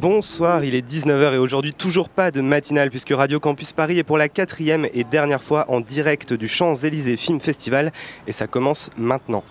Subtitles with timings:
[0.00, 4.02] Bonsoir, il est 19h et aujourd'hui toujours pas de matinale puisque Radio Campus Paris est
[4.02, 7.92] pour la quatrième et dernière fois en direct du Champs-Élysées Film Festival
[8.26, 9.44] et ça commence maintenant.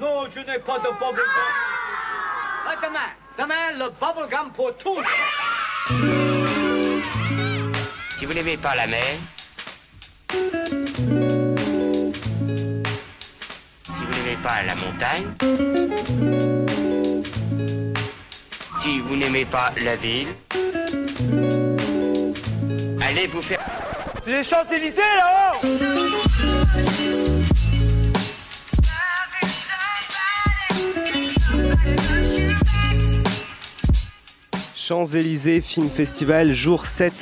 [0.00, 1.22] Non, je n'ai pas de bubblegum.
[2.66, 2.98] Ah, demain,
[3.38, 5.04] demain, le bubblegum pour tous.
[8.18, 9.18] Si vous n'aimez pas la mer,
[13.84, 16.67] si vous n'aimez pas la montagne,
[18.82, 20.28] si vous n'aimez pas la ville,
[23.00, 23.60] allez vous faire...
[24.24, 25.58] C'est les Champs-Élysées là-haut
[34.74, 37.12] Champs-Élysées Film Festival, jour 7.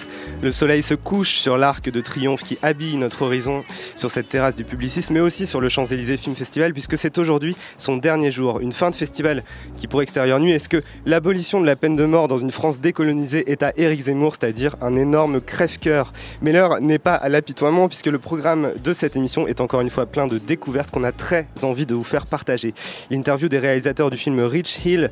[0.43, 3.65] Le soleil se couche sur l'arc de triomphe qui habille notre horizon
[3.95, 7.57] sur cette terrasse du Publicis, mais aussi sur le Champs-Élysées Film Festival, puisque c'est aujourd'hui
[7.79, 8.61] son dernier jour.
[8.61, 9.45] Une fin de festival
[9.79, 12.81] qui, pour extérieur nuit, est-ce que l'abolition de la peine de mort dans une France
[12.81, 17.89] décolonisée est à Éric Zemmour, c'est-à-dire un énorme crève-cœur Mais l'heure n'est pas à l'apitoiement,
[17.89, 21.13] puisque le programme de cette émission est encore une fois plein de découvertes qu'on a
[21.13, 22.75] très envie de vous faire partager.
[23.11, 25.11] L'interview des réalisateurs du film Rich Hill,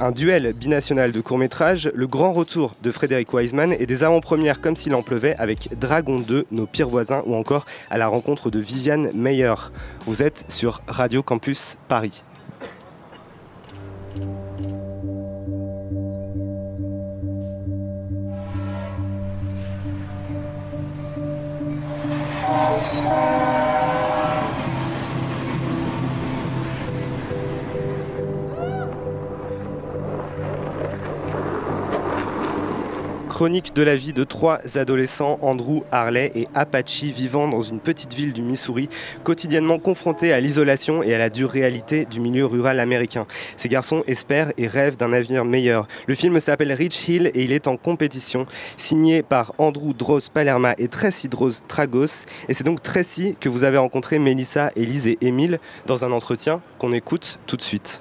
[0.00, 4.74] un duel binational de courts-métrages, le grand retour de Frédéric Wiseman et des avant-premières comme
[4.74, 8.58] s'il en pleuvait avec Dragon 2, nos pires voisins, ou encore à la rencontre de
[8.58, 9.54] Viviane Meyer.
[10.00, 12.24] Vous êtes sur Radio Campus Paris.
[33.36, 38.14] Chronique de la vie de trois adolescents, Andrew, Harley et Apache, vivant dans une petite
[38.14, 38.88] ville du Missouri,
[39.24, 43.26] quotidiennement confrontés à l'isolation et à la dure réalité du milieu rural américain.
[43.58, 45.86] Ces garçons espèrent et rêvent d'un avenir meilleur.
[46.06, 48.46] Le film s'appelle Rich Hill et il est en compétition,
[48.78, 52.24] signé par Andrew Droz Palerma et Tracy Droz Tragos.
[52.48, 56.62] Et c'est donc Tracy que vous avez rencontré Mélissa, Élise et Émile dans un entretien
[56.78, 58.00] qu'on écoute tout de suite.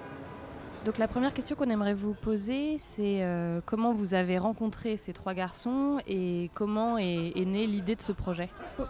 [0.86, 5.14] Donc la première question qu'on aimerait vous poser, c'est euh, comment vous avez rencontré ces
[5.14, 8.50] trois garçons et comment est, est née l'idée de ce projet?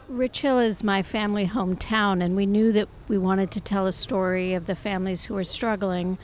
[0.10, 3.94] Rich Hill is my family hometown, and we knew that we wanted to tell a
[3.94, 6.18] story of the families who were struggling,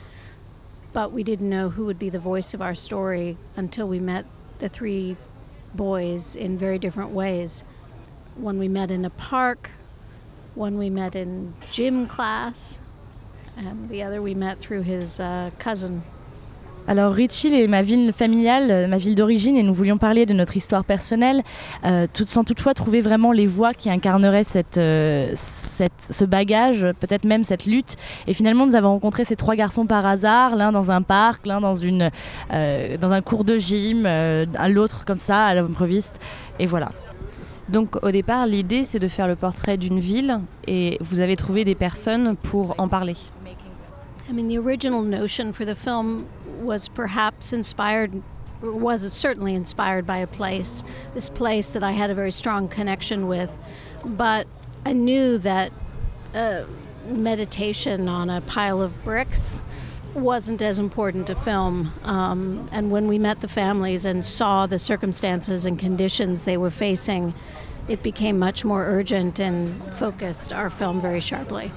[0.92, 4.26] but we didn't know who would be the voice of our story until we met
[4.58, 5.16] the three
[5.74, 7.64] boys in very different ways.
[8.36, 9.70] One we met in a park,
[10.54, 12.78] one we met in gym class,
[16.88, 20.26] Alors Rich Hill est ma ville familiale, euh, ma ville d'origine et nous voulions parler
[20.26, 21.42] de notre histoire personnelle
[21.84, 26.84] euh, tout, sans toutefois trouver vraiment les voix qui incarneraient cette, euh, cette, ce bagage,
[26.98, 27.96] peut-être même cette lutte.
[28.26, 31.60] Et finalement nous avons rencontré ces trois garçons par hasard, l'un dans un parc, l'un
[31.60, 32.10] dans, une,
[32.52, 36.20] euh, dans un cours de gym, euh, l'autre comme ça à l'improviste
[36.58, 36.90] et voilà.
[37.68, 41.64] Donc au départ l'idée c'est de faire le portrait d'une ville et vous avez trouvé
[41.64, 43.14] des personnes pour en parler.
[44.32, 46.26] I mean, the original notion for the film
[46.62, 48.22] was perhaps inspired,
[48.62, 50.82] was certainly inspired by a place,
[51.12, 53.54] this place that I had a very strong connection with.
[54.06, 54.46] But
[54.86, 55.70] I knew that
[56.32, 56.64] uh,
[57.08, 59.64] meditation on a pile of bricks
[60.14, 61.92] wasn't as important to film.
[62.02, 66.70] Um, and when we met the families and saw the circumstances and conditions they were
[66.70, 67.34] facing,
[67.86, 71.70] it became much more urgent and focused our film very sharply.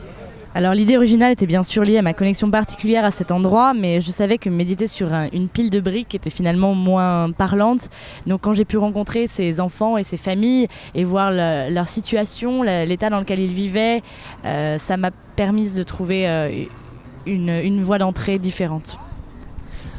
[0.58, 4.00] Alors l'idée originale était bien sûr liée à ma connexion particulière à cet endroit, mais
[4.00, 7.90] je savais que méditer sur un- une pile de briques était finalement moins parlante.
[8.26, 12.64] Donc quand j'ai pu rencontrer ces enfants et ces familles et voir le- leur situation,
[12.64, 14.02] l'état dans lequel ils vivaient,
[14.46, 16.64] euh, ça m'a permis de trouver euh,
[17.26, 18.98] une voie d'entrée différente.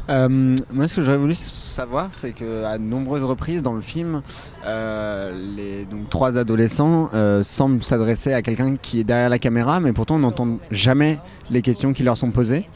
[0.09, 3.81] Euh, moi, ce que j'aurais voulu savoir, c'est que à de nombreuses reprises dans le
[3.81, 4.21] film,
[4.65, 9.79] euh, les donc trois adolescents euh, semblent s'adresser à quelqu'un qui est derrière la caméra,
[9.79, 11.19] mais pourtant on n'entend jamais
[11.51, 12.69] les questions qui leur sont posées.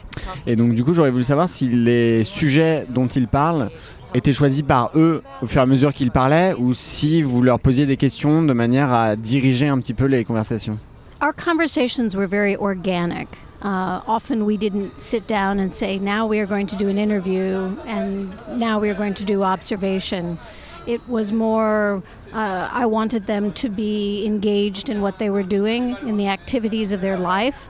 [0.46, 3.70] Et donc, du coup, j'aurais voulu savoir si les sujets dont ils parlent
[4.14, 7.58] étaient choisis par eux au fur et à mesure qu'ils parlaient, ou si vous leur
[7.60, 10.78] posiez des questions de manière à diriger un petit peu les conversations.
[11.22, 13.28] Our conversations were very organic.
[13.62, 16.98] Uh, often we didn't sit down and say, now we are going to do an
[16.98, 20.36] interview and now we are going to do observation.
[20.84, 25.96] It was more, uh, I wanted them to be engaged in what they were doing,
[25.98, 27.68] in the activities of their life.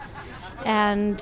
[0.64, 1.20] And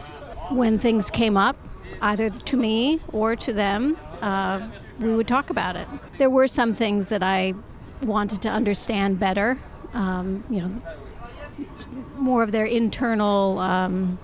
[0.50, 1.56] when things came up,
[2.00, 4.68] either to me or to them, uh,
[5.00, 5.88] we would talk about it.
[6.18, 7.54] There were some things that I
[8.02, 9.58] wanted to understand better.
[9.94, 10.82] Um, you know,
[12.16, 14.18] more of their internal um,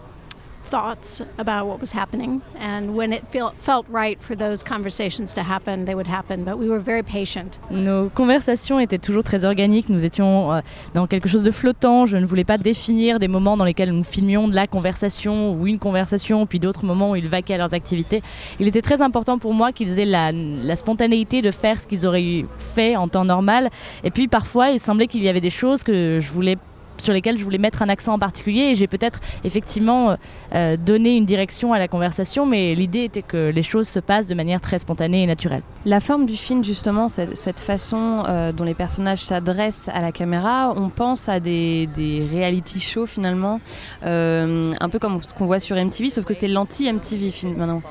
[0.71, 2.41] thoughts about what was happening.
[2.61, 3.23] And when it
[3.59, 6.45] felt right for those conversations to happen, they would happen.
[6.45, 7.61] But we were very patient.
[7.71, 9.89] Nos conversations étaient toujours très organiques.
[9.89, 10.61] Nous étions euh,
[10.95, 12.07] dans quelque chose de flottant.
[12.07, 15.67] Je ne voulais pas définir des moments dans lesquels nous filmions de la conversation ou
[15.67, 18.23] une conversation, puis d'autres moments où ils vaquaient à leurs activités.
[18.61, 22.07] Il était très important pour moi qu'ils aient la, la spontanéité de faire ce qu'ils
[22.07, 23.71] auraient fait en temps normal.
[24.05, 26.57] Et puis parfois, il semblait qu'il y avait des choses que je voulais
[26.99, 30.17] sur lesquelles je voulais mettre un accent en particulier et j'ai peut-être effectivement euh,
[30.55, 34.27] euh, donné une direction à la conversation, mais l'idée était que les choses se passent
[34.27, 35.63] de manière très spontanée et naturelle.
[35.85, 40.73] La forme du film, justement, cette, façon euh, dont les personnages s'adressent à la caméra,
[40.77, 41.89] on pense à des,
[42.33, 43.61] reality shows finalement,
[44.03, 47.83] un peu comme ce qu'on voit sur MTV, sauf que c'est l'anti-MTV maintenant.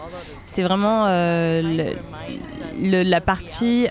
[0.44, 1.06] C'est vraiment
[2.80, 3.88] la partie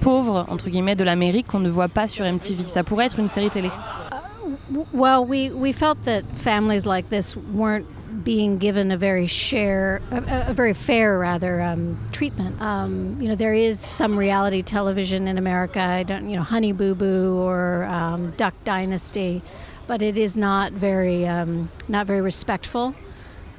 [0.00, 2.64] pauvre, entre guillemets, de l'Amérique qu'on ne voit pas sur MTV.
[2.66, 3.70] Ça pourrait être une série télé.
[4.92, 7.86] Well, we, we felt that families like this weren't
[8.24, 12.60] being given a very share, a, a very fair rather um, treatment.
[12.60, 15.80] Um, you know, there is some reality television in America.
[15.80, 19.42] I don't, you know, Honey Boo Boo or um, Duck Dynasty,
[19.86, 22.96] but it is not very, um, not very respectful.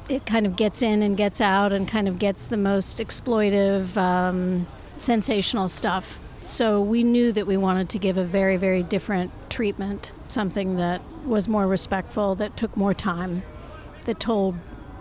[0.10, 3.96] It kind of gets in and gets out and kind of gets the most exploitive,
[3.96, 4.68] um,
[4.98, 6.20] sensational stuff.
[6.48, 11.02] So we knew that we wanted to give a very, very different treatment, something that
[11.26, 13.44] was more respectful, that took more time,
[14.06, 14.56] that told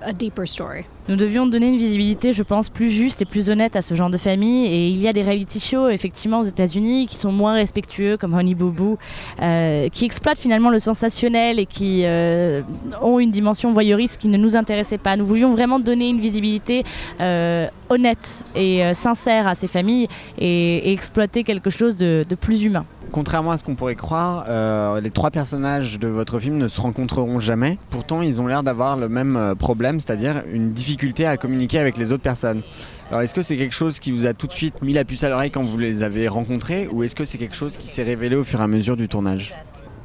[0.06, 0.84] a deeper story.
[1.08, 4.10] Nous devions donner une visibilité, je pense, plus juste et plus honnête à ce genre
[4.10, 4.66] de famille.
[4.66, 8.34] Et il y a des reality shows, effectivement, aux États-Unis qui sont moins respectueux, comme
[8.34, 8.98] Honey Boo Boo,
[9.40, 12.62] euh, qui exploitent finalement le sensationnel et qui euh,
[13.02, 15.16] ont une dimension voyeuriste qui ne nous intéressait pas.
[15.16, 16.84] Nous voulions vraiment donner une visibilité
[17.20, 22.84] euh, honnête et sincère à ces familles et, exploiter quelque chose de plus humain.
[23.16, 26.78] Contrairement à ce qu'on pourrait croire, euh, les trois personnages de votre film ne se
[26.78, 27.78] rencontreront jamais.
[27.88, 31.96] Pourtant, ils ont l'air d'avoir le même euh, problème, c'est-à-dire une difficulté à communiquer avec
[31.96, 32.60] les autres personnes.
[33.08, 35.24] Alors, est-ce que c'est quelque chose qui vous a tout de suite mis la puce
[35.24, 38.02] à l'oreille quand vous les avez rencontrés, ou est-ce que c'est quelque chose qui s'est
[38.02, 39.54] révélé au fur et à mesure du tournage?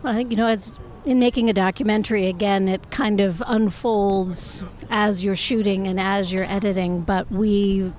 [0.05, 4.63] Well, I think, you know, as in making a documentary, again, it kind of unfolds
[4.89, 7.01] as you're shooting and as you're editing.
[7.01, 7.91] But we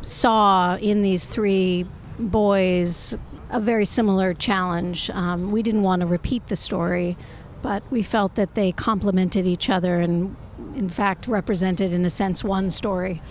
[0.00, 1.84] saw in these three
[2.18, 3.14] boys
[3.54, 5.08] a very similar challenge.
[5.10, 7.16] Um, we didn't want to repeat the story,
[7.62, 10.34] but we felt that they complemented each other and,
[10.74, 13.22] in fact, represented, in a sense, one story.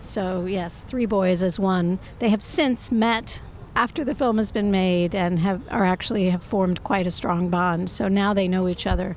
[0.00, 2.00] So, yes, three boys as one.
[2.18, 3.40] They have since met
[3.76, 7.48] after the film has been made and have are actually have formed quite a strong
[7.48, 7.90] bond.
[7.90, 9.16] So now they know each other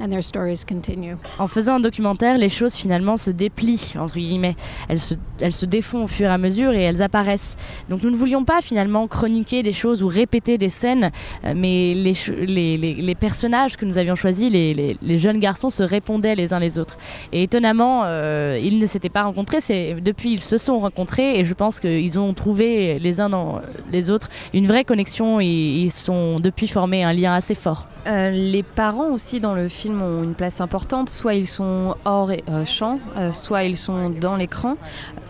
[0.00, 1.16] and their stories continue.
[1.38, 4.56] En faisant un documentaire, les choses finalement se déplient, entre guillemets.
[4.88, 7.56] Elles se, elles se défont au fur et à mesure et elles apparaissent.
[7.88, 11.10] Donc nous ne voulions pas finalement chroniquer des choses ou répéter des scènes,
[11.44, 12.12] euh, mais les,
[12.46, 16.78] les, les- personnages que nous avions choisis, les, jeunes garçons, se répondaient les uns les
[16.78, 16.98] autres.
[17.32, 19.58] Et étonnamment, euh, ils ne s'étaient pas rencontrés.
[20.02, 24.10] Depuis ils se sont rencontrés et je pense qu'ils ont trouvé les uns dans les
[24.10, 27.86] autres une vraie connexion et ils sont depuis formés un lien assez fort.
[28.06, 31.08] Euh, les parents aussi dans le film ont une place importante.
[31.08, 34.76] Soit ils sont hors euh, champ, euh, soit ils sont dans l'écran.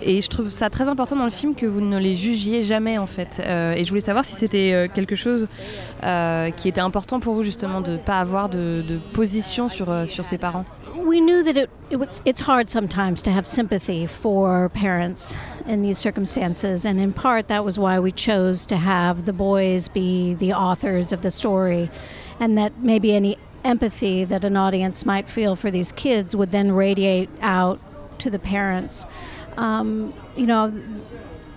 [0.03, 2.99] Et je trouve ça très important dans le film que vous ne les jugiez jamais
[2.99, 3.41] en fait.
[3.45, 5.47] Euh, et je voulais savoir si c'était euh, quelque chose
[6.57, 8.85] qui était important pour vous justement de ne pas avoir de,
[9.15, 10.67] position sur, sur ses parents.
[11.03, 15.35] We knew that it was, it's hard sometimes to have sympathy for parents
[15.67, 19.89] in these circumstances, and in part that was why we chose to have the boys
[19.89, 21.91] be the authors of the story,
[22.41, 26.73] and that maybe any empathy that an audience might feel for these kids would then
[26.73, 27.81] radiate out
[28.19, 29.07] to the parents.
[29.57, 30.73] Um, you know,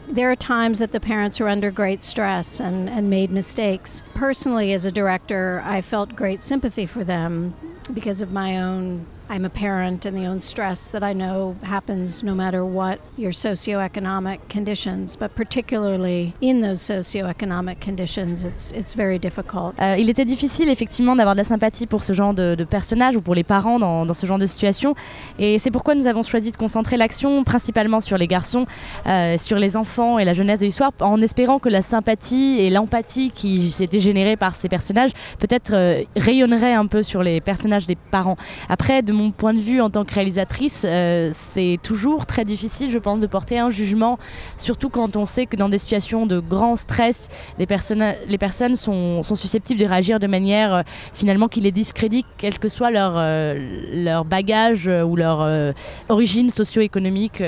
[0.07, 4.03] there are times that the parents are under great stress and, and made mistakes.
[4.13, 7.55] Personally, as a director, I felt great sympathy for them
[7.93, 9.05] because of my own.
[9.29, 13.31] I'm a parent and the own stress that I know happens no matter what your
[13.31, 19.73] socioeconomic conditions, but particularly in those socioeconomic conditions, it's it's very difficult.
[19.81, 23.15] Euh, il était difficile effectivement d'avoir de la sympathie pour ce genre de, de personnage
[23.15, 24.95] ou pour les parents dans, dans ce genre de situation.
[25.39, 28.65] Et c'est pourquoi nous avons choisi de concentrer l'action principalement sur les garçons,
[29.05, 32.69] euh, sur les enfants et la jeunesse de l'histoire, en espérant que la sympathie et
[32.69, 37.87] l'empathie qui était générée par ces personnages peut-être euh, rayonnerait un peu sur les personnages
[37.87, 38.37] des parents.
[38.69, 42.89] Après, de mon point de vue en tant que réalisatrice, euh, c'est toujours très difficile,
[42.89, 44.19] je pense, de porter un jugement,
[44.57, 48.75] surtout quand on sait que dans des situations de grand stress, les personnes, les personnes
[48.75, 50.81] sont, susceptibles de réagir de manière euh,
[51.13, 53.55] finalement qui les discrédite, quel que soit leur, euh,
[53.91, 55.73] leur bagage ou leur
[56.09, 57.43] origine socio-économique.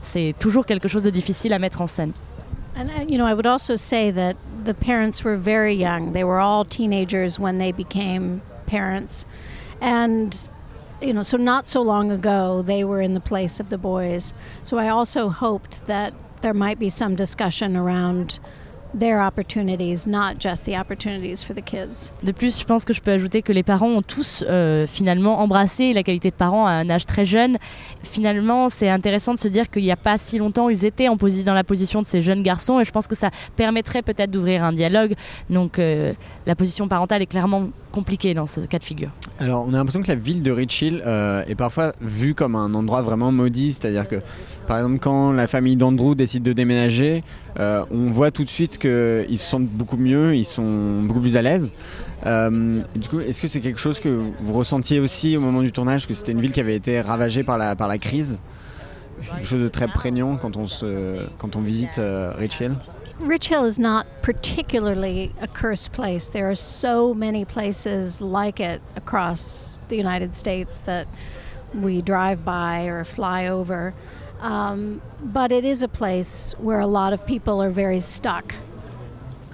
[0.00, 2.12] c'est toujours quelque chose de difficile à mettre en scène.
[2.76, 6.12] And uh, you know, I would also say that the parents were very young.
[6.12, 9.26] They were all teenagers when they became parents,
[9.80, 10.48] and
[11.04, 14.34] you know, so not so long ago, they were in the place of the boys.
[14.62, 18.40] So I also hoped that there might be some discussion around
[18.94, 22.12] their opportunities, not just the opportunities for the kids.
[22.22, 25.40] De plus, je pense que je peux ajouter que les parents ont tous euh, finalement
[25.40, 27.58] embrassé la qualité de parents à un âge très jeune.
[28.04, 31.08] Finalement, c'est intéressant de se dire qu'il n'y a pas si longtemps, ils étaient
[31.44, 34.62] dans la position de ces jeunes garçons et je pense que ça permettrait peut-être d'ouvrir
[34.62, 35.14] un dialogue.
[35.50, 36.12] Donc euh,
[36.46, 39.10] la position parentale est clairement compliquée dans ce cas de figure.
[39.38, 42.74] Alors, on a l'impression que la ville de Rich euh, est parfois vue comme un
[42.74, 44.16] endroit vraiment maudit, c'est-à-dire que,
[44.66, 47.22] par exemple, quand la famille d'Andrew décide de déménager,
[47.60, 51.36] euh, on voit tout de suite qu'ils se sentent beaucoup mieux, ils sont beaucoup plus
[51.36, 51.72] à l'aise.
[52.26, 54.08] Euh, du coup, est-ce que c'est quelque chose que
[54.40, 57.44] vous ressentiez aussi au moment du tournage, que c'était une ville qui avait été ravagée
[57.44, 58.40] par la, par la crise?
[59.20, 62.60] C'est quelque chose de très prégnant quand on, se, quand on visite Rich
[63.20, 66.28] Rich Hill is not particularly a cursed place.
[66.30, 71.06] There are so many places like it across the United States that
[71.72, 73.94] we drive by or fly over.
[74.40, 78.52] Um, but it is a place where a lot of people are very stuck.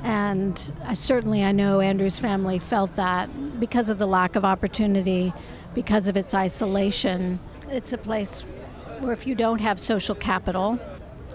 [0.02, 5.34] And I, certainly, I know Andrew's family felt that because of the lack of opportunity,
[5.74, 7.38] because of its isolation.
[7.68, 8.40] It's a place
[9.00, 10.80] where if you don't have social capital,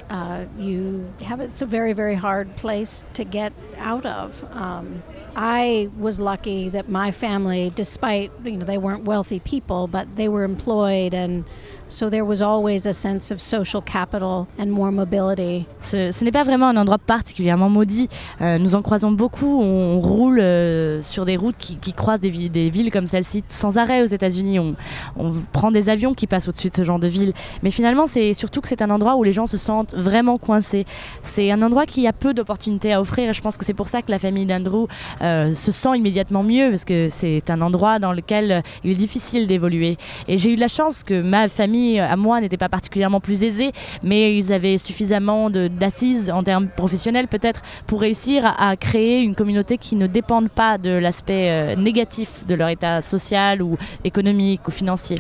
[0.10, 4.44] uh, you have it's a very very hard place to get out of.
[4.54, 5.02] Um,
[5.36, 10.30] I was lucky that my family, despite you know they weren't wealthy people, but they
[10.30, 11.44] were employed, and
[11.88, 15.66] so there was always a sense of social capital and more mobility.
[15.82, 18.10] Ce, n'est pas vraiment un endroit particulièrement maudit.
[18.42, 19.62] Euh, nous en croisons beaucoup.
[19.62, 23.78] On, roule euh, sur des routes qui, croisent des, vi- des villes comme celle-ci sans
[23.78, 24.60] arrêt aux États-Unis.
[24.60, 24.76] On,
[25.18, 27.34] on prend des avions qui passent au-dessus de ce genre de ville.
[27.62, 30.86] Mais finalement, c'est surtout que c'est un endroit où les gens se sentent vraiment coincés.
[31.24, 33.30] C'est un endroit qui a peu d'opportunités à offrir.
[33.30, 34.88] Et je pense que c'est pour ça que la famille d'Andrew
[35.22, 38.96] euh, se sent immédiatement mieux parce que c'est un endroit dans lequel euh, il est
[38.96, 39.98] difficile d'évoluer.
[40.28, 43.72] Et j'ai eu la chance que ma famille, à moi, n'était pas particulièrement plus aisée,
[44.04, 49.78] mais ils avaient suffisamment d'assises en termes professionnels peut-être pour réussir à, créer une communauté
[49.78, 54.72] qui ne dépende pas de l'aspect euh, négatif de leur état social ou économique ou
[54.72, 55.18] financier.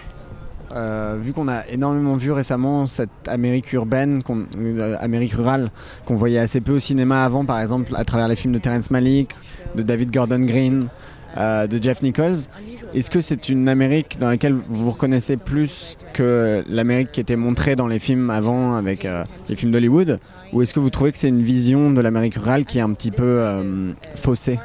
[0.75, 4.21] Euh, vu qu'on a énormément vu récemment cette Amérique urbaine,
[4.57, 5.71] euh, Amérique rurale,
[6.05, 8.91] qu'on voyait assez peu au cinéma avant, par exemple à travers les films de Terrence
[8.91, 9.35] Malick,
[9.75, 10.87] de David Gordon Green,
[11.37, 12.37] euh, de Jeff Nichols,
[12.93, 17.35] est-ce que c'est une Amérique dans laquelle vous vous reconnaissez plus que l'Amérique qui était
[17.37, 20.19] montrée dans les films avant avec euh, les films d'Hollywood?
[20.51, 22.93] Ou est-ce que vous trouvez que c'est une vision de l'Amérique rurale qui est un
[22.93, 23.43] petit peu
[24.15, 24.59] faussée?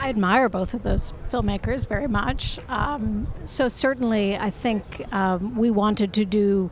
[0.00, 2.58] I admire both of those filmmakers very much.
[2.68, 6.70] Um, so certainly, I think um, we wanted to do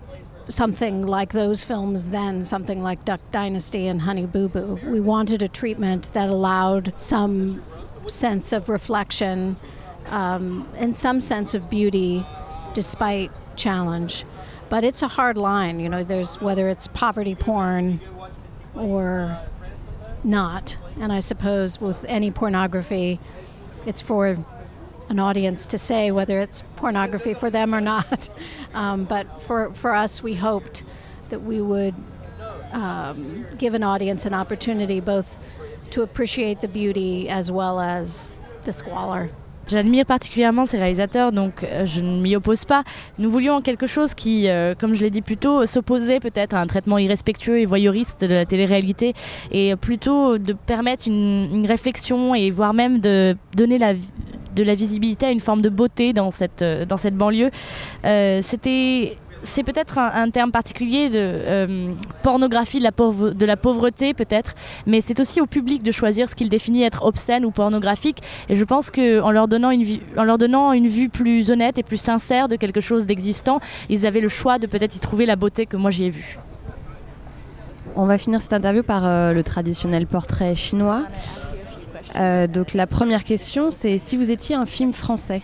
[0.48, 4.80] something like those films then, something like Duck Dynasty and Honey Boo Boo.
[4.82, 7.62] We wanted a treatment that allowed some
[8.06, 9.58] sense of reflection
[10.06, 12.26] um, and some sense of beauty
[12.72, 14.24] despite challenge.
[14.70, 18.00] But it's a hard line, you know, there's whether it's poverty porn
[18.74, 19.38] or
[20.24, 20.76] not.
[21.00, 23.20] And I suppose with any pornography,
[23.86, 24.36] it's for
[25.08, 28.28] an audience to say whether it's pornography for them or not.
[28.74, 30.84] Um, but for, for us, we hoped
[31.30, 31.94] that we would
[32.70, 35.42] um, give an audience an opportunity both
[35.90, 39.30] to appreciate the beauty as well as the squalor.
[39.68, 42.84] J'admire particulièrement ces réalisateurs, donc euh, je ne m'y oppose pas.
[43.18, 46.60] Nous voulions quelque chose qui, euh, comme je l'ai dit plus tôt, s'opposait peut-être à
[46.60, 49.12] un traitement irrespectueux et voyeuriste de la télé-réalité,
[49.50, 55.30] et plutôt de permettre une, réflexion et voire même de donner de la visibilité à
[55.30, 57.50] une forme de beauté dans cette, euh, dans cette banlieue.
[58.02, 61.92] C'était c'est peut-être un, un terme particulier de euh,
[62.22, 64.54] pornographie de la, pauvre- de la pauvreté peut-être,
[64.86, 68.18] mais c'est aussi au public de choisir ce qu'il définit être obscène ou pornographique.
[68.48, 71.78] Et je pense qu'en leur, donnant une vue- en leur donnant une vue plus honnête
[71.78, 75.24] et plus sincère de quelque chose d'existant, ils avaient le choix de peut-être y trouver
[75.26, 76.38] la beauté que moi j'y ai vue.
[77.96, 81.02] On va finir cette interview par euh, le traditionnel portrait chinois.
[82.16, 85.42] Euh, donc la première question, c'est si vous étiez un film français.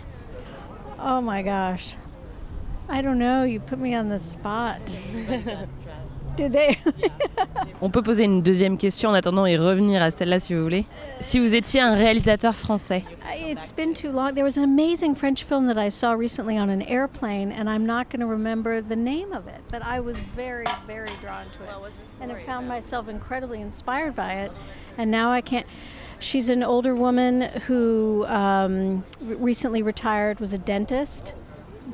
[1.05, 1.95] Oh my gosh.
[2.89, 4.81] On the spot.
[6.35, 6.77] Did they?
[7.81, 10.85] On peut poser une deuxième question en attendant et revenir à celle-là si vous voulez.
[11.21, 13.03] Si vous étiez un réalisateur français,
[13.37, 14.33] It's been too long.
[14.33, 17.85] There was an amazing French film that I saw recently on an airplane, and I'm
[17.85, 21.63] not going to remember the name of it, but I was very, very drawn to
[21.63, 21.93] it.
[22.19, 24.51] and I found myself incredibly inspired by it.
[24.97, 25.65] And now I can't.
[26.19, 31.35] She's an older woman who um, recently retired, was a dentist.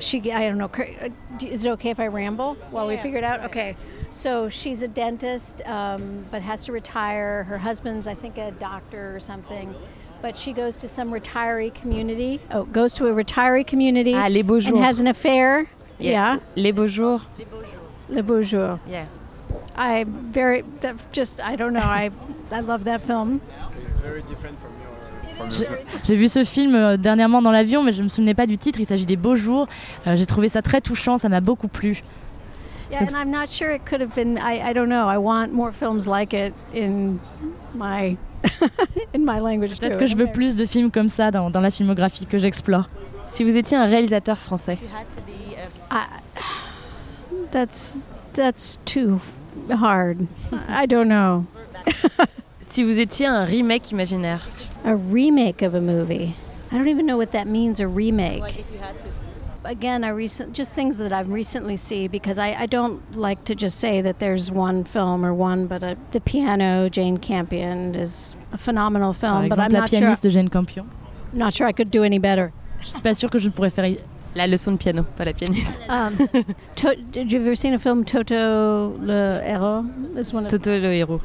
[0.00, 1.08] She, I don't know, cr- uh,
[1.38, 3.40] d- is it okay if I ramble while we figured it out?
[3.44, 3.76] Okay.
[4.10, 7.44] So she's a dentist, um, but has to retire.
[7.44, 9.74] Her husband's, I think, a doctor or something.
[10.22, 12.40] but she goes to some retiree community.
[12.52, 15.68] Oh, goes to a retiree community Ah, Les Beaux and has an affair.
[15.98, 17.22] Yeah, Les Beaux Jours.
[18.08, 18.78] Le Beau Jour.
[18.86, 19.06] Yeah.
[19.74, 21.80] I very that just I don't know.
[21.80, 22.10] I
[22.52, 23.40] I love that film.
[26.04, 28.80] J'ai vu ce film euh, dernièrement dans l'avion, mais je me souvenais pas du titre.
[28.80, 29.66] Il s'agit des Beaux Jours.
[30.06, 32.02] Euh, J'ai trouvé ça très touchant, ça m'a beaucoup plu.
[32.90, 34.36] Yeah, and I'm not sure it could have been.
[34.36, 35.08] I, I don't know.
[35.08, 37.18] I want more films like it in
[37.74, 38.18] my
[39.14, 41.70] in my language Peut-être que je veux plus de films comme ça dans, dans la
[41.70, 42.90] filmographie que j'explore.
[43.28, 44.76] Si vous étiez un réalisateur français,
[47.50, 47.98] That's
[48.34, 49.20] that's too
[49.70, 50.26] hard.
[50.68, 51.46] I don't know.
[52.72, 54.40] Si vous étiez un remake imaginaire,
[54.84, 56.34] A remake of a movie.
[56.70, 57.80] I don't even know what that means.
[57.80, 58.64] A remake.
[59.64, 63.54] Again, I recent just things that I've recently seen because I, I don't like to
[63.54, 68.36] just say that there's one film or one, but uh, the piano Jane Campion is
[68.52, 69.48] a phenomenal Par film.
[69.50, 70.90] But I'm exemple, la not sure pianiste de Jane Campion.
[71.34, 72.52] not sure I could do any better.
[72.80, 73.98] Je suis pas sûre que je pourrais faire.
[74.34, 75.78] la leçon de piano, pas la pianiste.
[75.90, 76.16] Um,
[76.76, 79.84] to, did you ever seen a film Toto le héros?
[80.14, 80.48] This one.
[80.48, 81.20] Toto le héros.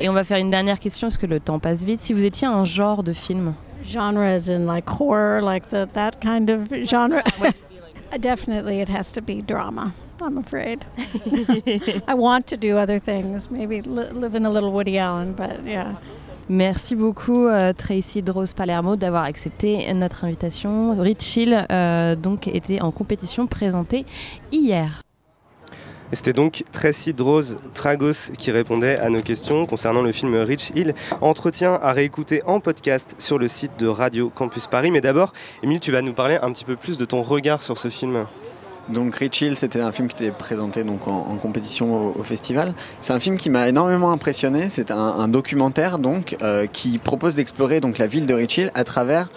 [0.00, 2.00] Et on va faire une dernière question parce que le temps passe vite.
[2.00, 3.54] Si vous étiez un genre de film,
[3.84, 7.22] genres in like horror, like the, that kind of genre?
[7.40, 7.50] Uh,
[8.18, 9.92] Definitely, it has to be drama.
[10.22, 10.84] I'm afraid.
[12.08, 15.64] I want to do other things, maybe li- live in a little Woody Allen, but
[15.64, 15.94] yeah.
[16.48, 20.96] Merci beaucoup euh, Tracy Drose Palermo d'avoir accepté notre invitation.
[20.98, 24.04] Rich Hill euh, donc était en compétition présentée
[24.50, 25.02] hier.
[26.12, 30.94] C'était donc Tracy Drose Tragos qui répondait à nos questions concernant le film Rich Hill.
[31.20, 34.90] Entretien à réécouter en podcast sur le site de Radio Campus Paris.
[34.90, 37.78] Mais d'abord, Émile, tu vas nous parler un petit peu plus de ton regard sur
[37.78, 38.26] ce film.
[38.88, 42.74] Donc Rich Hill, c'était un film qui était présenté donc en, compétition au, festival.
[43.00, 44.68] C'est un film qui m'a énormément impressionné.
[44.68, 48.70] C'est un, un documentaire donc euh, qui propose d'explorer donc la ville de Rich Hill
[48.74, 49.28] à travers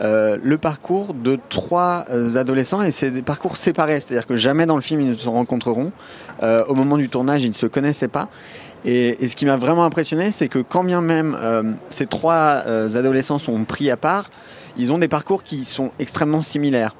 [0.00, 4.66] euh, le parcours de trois euh, adolescents et c'est des parcours séparés, c'est-à-dire que jamais
[4.66, 5.92] dans le film ils ne se rencontreront.
[6.42, 8.28] Euh, au moment du tournage, ils ne se connaissaient pas.
[8.84, 11.38] Et, et ce qui m'a vraiment impressionné, c'est que quand bien même
[11.88, 12.64] ces trois
[12.96, 14.30] adolescents sont pris à part,
[14.76, 16.94] ils ont des parcours qui sont extrêmement similaires.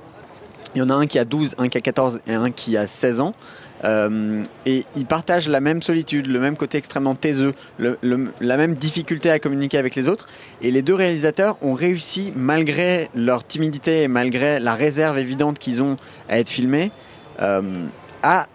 [0.75, 2.77] Il y en a un qui a 12, un qui a 14 et un qui
[2.77, 3.35] a 16 ans.
[3.83, 9.31] Euh, et ils partagent la même solitude, le même côté extrêmement taiseux, la même difficulté
[9.31, 10.29] à communiquer avec les autres.
[10.63, 15.83] Et les deux réalisateurs ont réussi, malgré leur timidité et malgré la réserve évidente qu'ils
[15.83, 15.97] ont
[16.29, 16.93] à être filmés,
[17.41, 17.85] euh,
[18.23, 18.47] à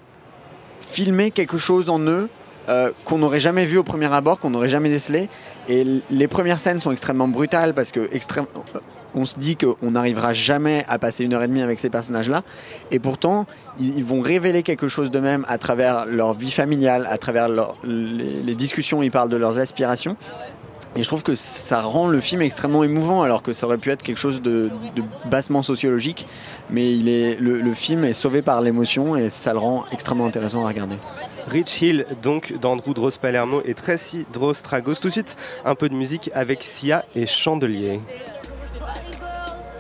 [0.80, 2.30] filmer quelque chose en eux
[2.70, 5.30] euh, qu'on n'aurait jamais vu au premier abord, qu'on n'aurait jamais décelé.
[5.68, 8.46] Et les premières scènes sont extrêmement brutales parce que extrême,
[9.16, 12.44] on se dit qu'on n'arrivera jamais à passer une heure et demie avec ces personnages-là.
[12.92, 13.46] Et pourtant,
[13.80, 17.50] ils, vont révéler quelque chose d'eux-mêmes à travers leur vie familiale, à travers
[17.84, 20.16] les, discussions, ils parlent de leurs aspirations.
[20.96, 23.92] Et je trouve que ça rend le film extrêmement émouvant, alors que ça aurait pu
[23.92, 24.72] être quelque chose de,
[25.30, 26.26] bassement sociologique.
[26.72, 26.96] Mais
[27.40, 30.96] le, film est sauvé par l'émotion et ça le rend extrêmement intéressant à regarder.
[31.48, 34.96] Rich Hill, donc d'Andrew Drose Palermo et Tracy Drose Tragos.
[34.96, 38.00] Tout de suite, un peu de musique avec Sia et Chandelier.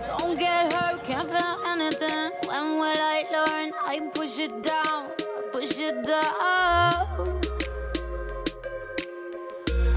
[0.05, 2.31] Don't get hurt, can't feel anything.
[2.47, 3.71] When will I learn?
[3.85, 5.11] I push it down,
[5.51, 7.41] push it down.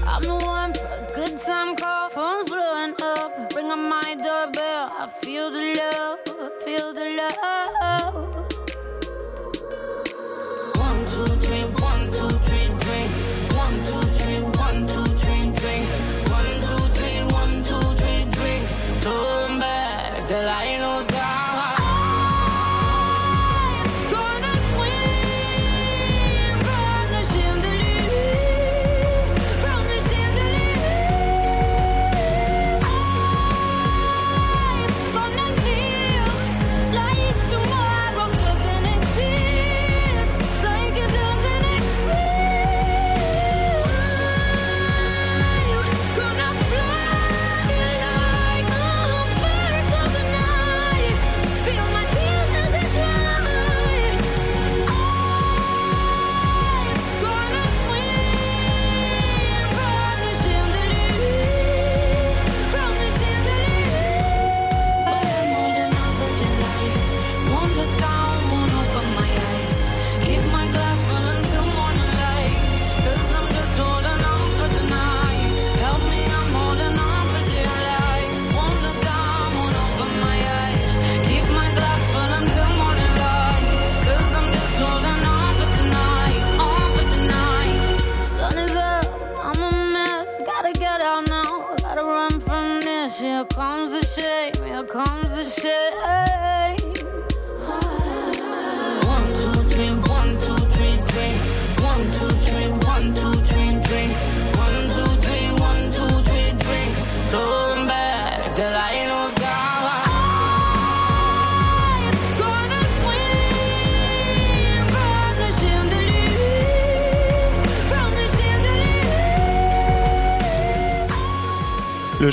[0.05, 3.31] I'm the one for a good time call, phone's blowing up.
[3.75, 6.19] My doorbell, I feel the love,
[6.63, 8.12] feel the love.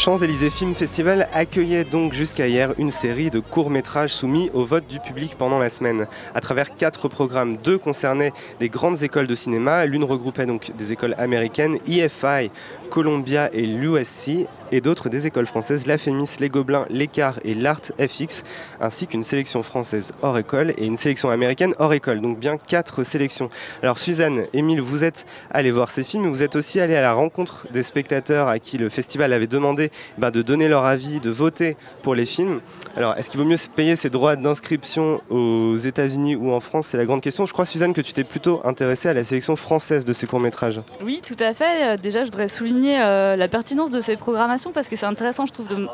[0.01, 4.99] Champs-Élysées Film Festival accueillait donc jusqu'à hier une série de courts-métrages soumis au vote du
[4.99, 6.07] public pendant la semaine.
[6.35, 10.91] À travers quatre programmes, deux concernaient des grandes écoles de cinéma, l'une regroupait donc des
[10.91, 12.51] écoles américaines, EFI,
[12.91, 17.81] Columbia et l'USC, et d'autres des écoles françaises, la Fémis, les Gobelins, l'Écart et l'Art
[17.99, 18.43] FX,
[18.81, 23.03] ainsi qu'une sélection française hors école et une sélection américaine hors école, donc bien quatre
[23.05, 23.49] sélections.
[23.83, 27.15] Alors Suzanne, Émile, vous êtes allés voir ces films, vous êtes aussi allés à la
[27.15, 31.31] rencontre des spectateurs à qui le festival avait demandé ben, de donner leur avis, de
[31.31, 32.61] voter pour les films.
[32.97, 36.89] Alors est-ce qu'il vaut mieux payer ses droits d'inscription aux États-Unis ou en France?
[36.89, 37.47] C'est la grande question.
[37.47, 40.81] Je crois, Suzanne, que tu t'es plutôt intéressée à la sélection française de ces courts-métrages.
[41.03, 41.95] Oui, tout à fait.
[41.95, 45.47] Euh, Déjà, je voudrais souligner euh, la pertinence de ces programmations parce que c'est intéressant,
[45.47, 45.89] je trouve, de,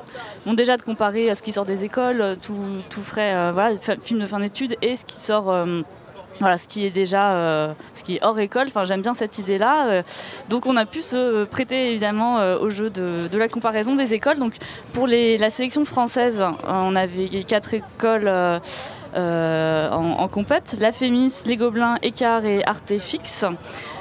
[0.55, 2.59] déjà de comparer à ce qui sort des écoles, euh, tout,
[2.91, 5.55] tout frais, euh, voilà, film de fin d'études, et ce qui sort.
[6.39, 8.67] voilà, ce qui est déjà, ce qui est hors école.
[8.67, 10.03] Enfin, j'aime bien cette idée-là.
[10.51, 14.39] Donc, on a pu se prêter évidemment au jeu de, de la comparaison des écoles.
[14.39, 14.55] Donc,
[14.93, 18.31] pour les, la sélection française, on avait quatre écoles.
[19.15, 23.45] Euh, en, en compète, la Fémis, les Gobelins, Écart et Artefix.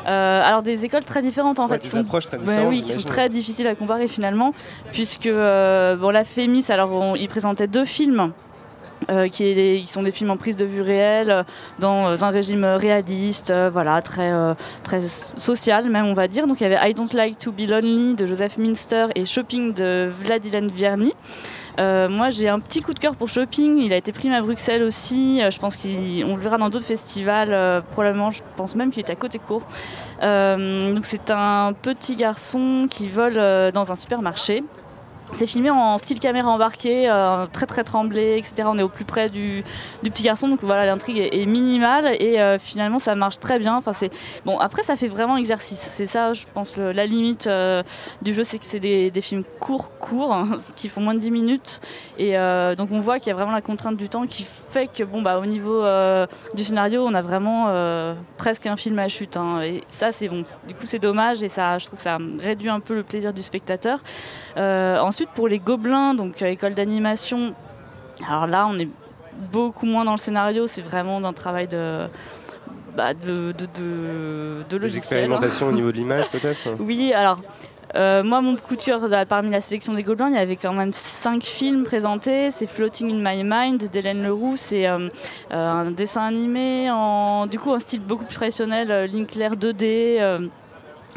[0.08, 2.94] Euh, alors des écoles très différentes en Ouais, fait, qui sont, très différentes, oui, qui
[2.94, 4.54] sont très difficiles à comparer finalement,
[4.92, 8.32] puisque euh, bon, la Fémis, alors on- ils présentaient deux films.
[9.12, 11.44] euh, qui, est des- qui sont des films en prise de vue réelle, euh,
[11.80, 14.32] dans un régime réaliste, euh, voilà, très,
[14.84, 16.48] très social même on va dire.
[16.48, 19.74] Donc il y avait I Don't Like to Be Lonely de Joseph Minster et Shopping
[19.74, 21.14] de Vladilen Vierny.
[21.78, 24.42] Euh, moi j'ai un petit coup de cœur pour Shopping, il a été primé à
[24.42, 25.88] Bruxelles aussi, Euh, je pense qu'on
[26.36, 29.64] le verra dans d'autres festivals, euh, probablement je pense même qu'il est à côté court.
[30.22, 33.36] Donc c'est un petit garçon qui vole
[33.74, 34.64] dans un supermarché.
[35.34, 38.70] C'est filmé en style caméra embarquée, euh, très très tremblé, etc.
[38.72, 39.64] On est au plus près du,
[40.04, 43.76] petit garçon, donc voilà, l'intrigue est, est minimale et euh, finalement ça marche très bien.
[43.76, 44.12] Enfin, c'est
[44.46, 44.60] bon.
[44.60, 45.80] Après, ça fait vraiment exercice.
[45.80, 47.84] C'est ça, je pense, la limite euh,
[48.22, 51.82] du jeu, c'est que c'est des, films courts, courts, qui font moins de 10 minutes,
[52.18, 52.34] et
[52.78, 55.22] donc on voit qu'il y a vraiment la contrainte du temps qui fait que bon
[55.22, 55.84] bah au niveau
[56.54, 59.38] du scénario, on a vraiment presque un film à chute.
[59.38, 59.62] hein.
[59.62, 60.44] et ça, c'est bon.
[60.68, 63.42] Du coup, c'est dommage et ça, je trouve ça réduit un peu le plaisir du
[63.42, 64.00] spectateur.
[65.16, 67.54] Ensuite, pour les Gobelins, donc euh, école d'animation,
[68.28, 68.90] alors là, on est
[69.52, 72.08] beaucoup moins dans le scénario, c'est vraiment dans le travail de,
[72.98, 74.98] bah, de, de, de, de Des logiciel.
[74.98, 76.76] expérimentations au niveau de l'image, peut-être?
[76.80, 77.40] Oui, alors.
[77.96, 80.58] euh, moi, mon coup de cœur là, parmi la sélection des Gobelins, il y avait
[80.58, 82.52] quand même cinq films présentés.
[82.52, 84.56] C'est Floating in My Mind d'Hélène Leroux.
[84.58, 85.08] C'est euh,
[85.50, 90.18] un dessin animé en, du coup, en style beaucoup plus traditionnel, Linkler 2D.
[90.20, 90.40] euh,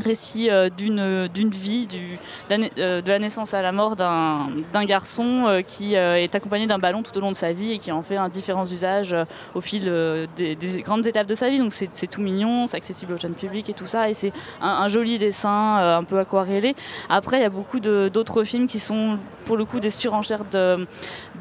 [0.04, 3.72] récit euh, d'une d'une vie du, de la na- euh, de la naissance à la
[3.72, 7.36] mort d'un d'un garçon euh, qui euh, est accompagné d'un ballon tout au long de
[7.36, 10.80] sa vie et qui en fait un différents usages euh, au fil euh, des, des
[10.80, 11.58] grandes étapes de sa vie.
[11.58, 14.32] Donc c'est tout mignon c'est accessible au jeune public et tout ça et c'est
[14.62, 16.74] un, un joli dessin euh, un peu aquarellé.
[17.08, 20.86] Après il y a beaucoup d'autres films qui sont pour le coup des surenchères de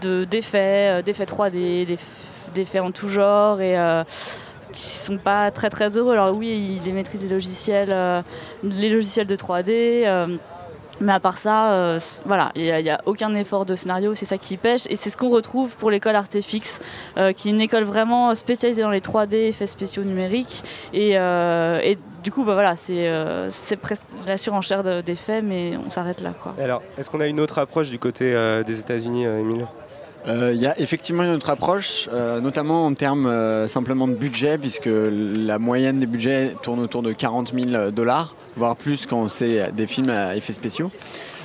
[0.02, 2.08] de- d'effets euh, d'effets 3D d'eff-
[2.56, 4.04] d'effets en tout genre et euh,
[4.78, 6.14] qui sont pas très très heureux.
[6.14, 8.22] Alors oui, ils maîtrisent les logiciels, euh,
[8.64, 10.04] les logiciels de 3D.
[10.06, 10.38] euh,
[11.00, 14.40] mais à part ça, euh, voilà, il n'y a, aucun effort de scénario, c'est ça
[14.40, 14.88] qui pêche.
[14.90, 16.80] Et c'est ce qu'on retrouve pour l'école Artefix,
[17.36, 20.64] qui est une école vraiment spécialisée dans les 3D, effets spéciaux numériques.
[20.94, 23.08] Et, et du coup, bah, voilà, c'est
[24.26, 26.32] la surenchère de- d'effets, mais on s'arrête là.
[26.32, 26.56] Quoi.
[26.60, 28.34] Alors, est-ce qu'on a une autre approche du côté
[28.66, 29.44] des États-Unis, euh,
[30.28, 34.14] Euh, Il y a effectivement une autre approche, euh, notamment en termes euh, simplement de
[34.14, 39.28] budget, puisque la moyenne des budgets tourne autour de 40 000 dollars, voire plus quand
[39.30, 40.92] c'est des films à effets spéciaux.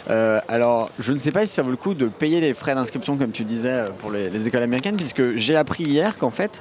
[0.08, 3.16] Alors, je ne sais pas si ça vaut le coup de payer les frais d'inscription,
[3.16, 6.60] comme tu disais, pour les, les écoles américaines, puisque j'ai appris hier qu'en fait,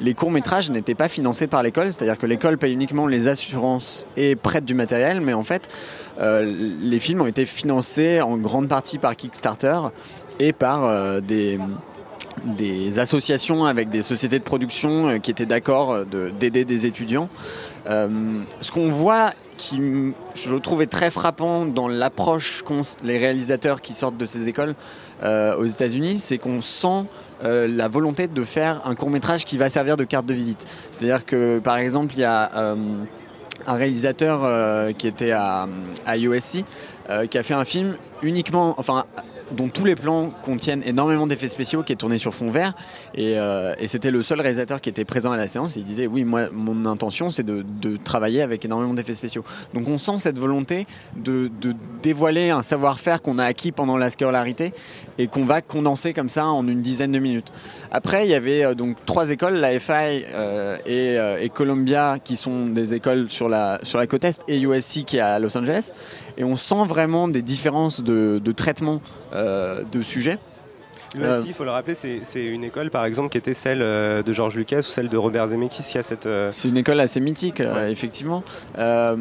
[0.00, 4.36] les courts-métrages n'étaient pas financés par l'école, c'est-à-dire que l'école paye uniquement les assurances et
[4.36, 5.74] prête du matériel, mais en fait,
[6.20, 9.78] les films ont été financés en grande partie par Kickstarter
[10.38, 11.58] et par euh, des,
[12.98, 17.28] associations avec des sociétés de production euh, qui étaient d'accord euh, de- d'aider des étudiants.
[17.86, 19.80] Ce qu'on voit qui,
[20.34, 24.74] je trouve, est très frappant dans l'approche qu'ont les réalisateurs qui sortent de ces écoles
[25.24, 27.04] aux États-Unis, c'est qu'on sent
[27.42, 30.64] la volonté de faire un court métrage qui va servir de carte de visite.
[30.92, 32.76] C'est-à-dire que, par exemple, il y a
[33.66, 35.66] un réalisateur qui était à,
[36.06, 36.64] à USC
[37.28, 39.06] qui a fait un film uniquement, enfin,
[39.52, 42.74] dont tous les plans contiennent énormément d'effets spéciaux, qui est tourné sur fond vert.
[43.14, 45.76] Et, euh, c'était le seul réalisateur qui était présent à la séance.
[45.76, 47.64] Il disait oui, mon intention, c'est de,
[48.04, 49.44] travailler avec énormément d'effets spéciaux.
[49.74, 50.86] Donc on sent cette volonté
[51.16, 51.50] de,
[52.02, 54.72] dévoiler un savoir-faire qu'on a acquis pendant la scolarité
[55.18, 57.52] et qu'on va condenser comme ça en une dizaine de minutes.
[57.90, 62.36] Après, il y avait euh, donc trois écoles, la FI et, euh, et Columbia, qui
[62.36, 65.56] sont des écoles sur la, sur la côte est, et USC qui est à Los
[65.56, 65.92] Angeles.
[66.38, 69.00] Et on sent vraiment des différences de, de traitement
[69.32, 70.38] euh, de sujets.
[71.14, 74.32] L'USC, il faut le rappeler, c'est une école par exemple qui était celle euh, de
[74.32, 76.24] George Lucas ou celle de Robert Zemeckis qui a cette.
[76.24, 78.42] euh, C'est une école assez mythique, euh, effectivement.
[78.78, 79.14] Euh,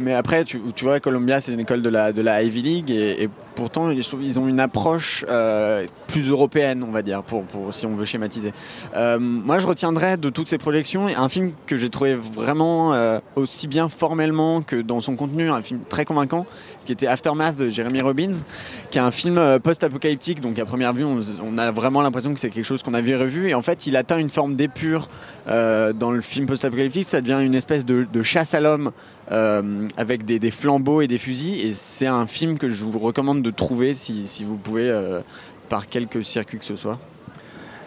[0.00, 2.90] mais après, tu, tu vois, Columbia, c'est une école de la, de la Ivy League
[2.90, 7.42] et, et pourtant, ils ont une approche euh, plus européenne, on va dire, pour,
[7.72, 8.52] si on veut schématiser.
[8.94, 13.18] Euh, moi, je retiendrai de toutes ces projections un film que j'ai trouvé vraiment euh,
[13.34, 16.46] aussi bien formellement que dans son contenu, un film très convaincant,
[16.84, 18.42] qui était Aftermath de Jeremy Robbins,
[18.90, 20.40] qui est un film post-apocalyptique.
[20.40, 23.48] Donc, à première vue, on, a vraiment l'impression que c'est quelque chose qu'on avait revu.
[23.48, 25.08] Et en fait, il atteint une forme d'épure
[25.46, 27.08] dans le film post-apocalyptique.
[27.08, 28.92] Ça devient une espèce de, chasse à l'homme
[29.28, 31.60] avec des, des flambeaux et des fusils.
[31.60, 35.20] Et c'est un film que je vous recommande trouver si, vous pouvez, euh,
[35.68, 36.98] par quelque circuit que ce soit.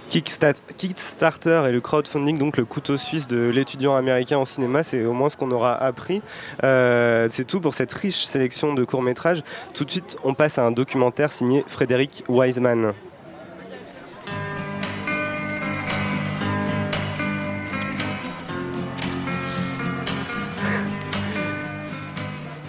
[0.10, 5.14] Kickstarter et le crowdfunding, donc le couteau suisse de l'étudiant américain en cinéma, c'est au
[5.14, 6.24] moins ce qu'on aura appris.
[6.64, 9.44] Euh, c'est tout pour cette riche sélection de courts-métrages.
[9.76, 12.94] Tout de suite, on passe à un documentaire signé Frédéric Wiseman.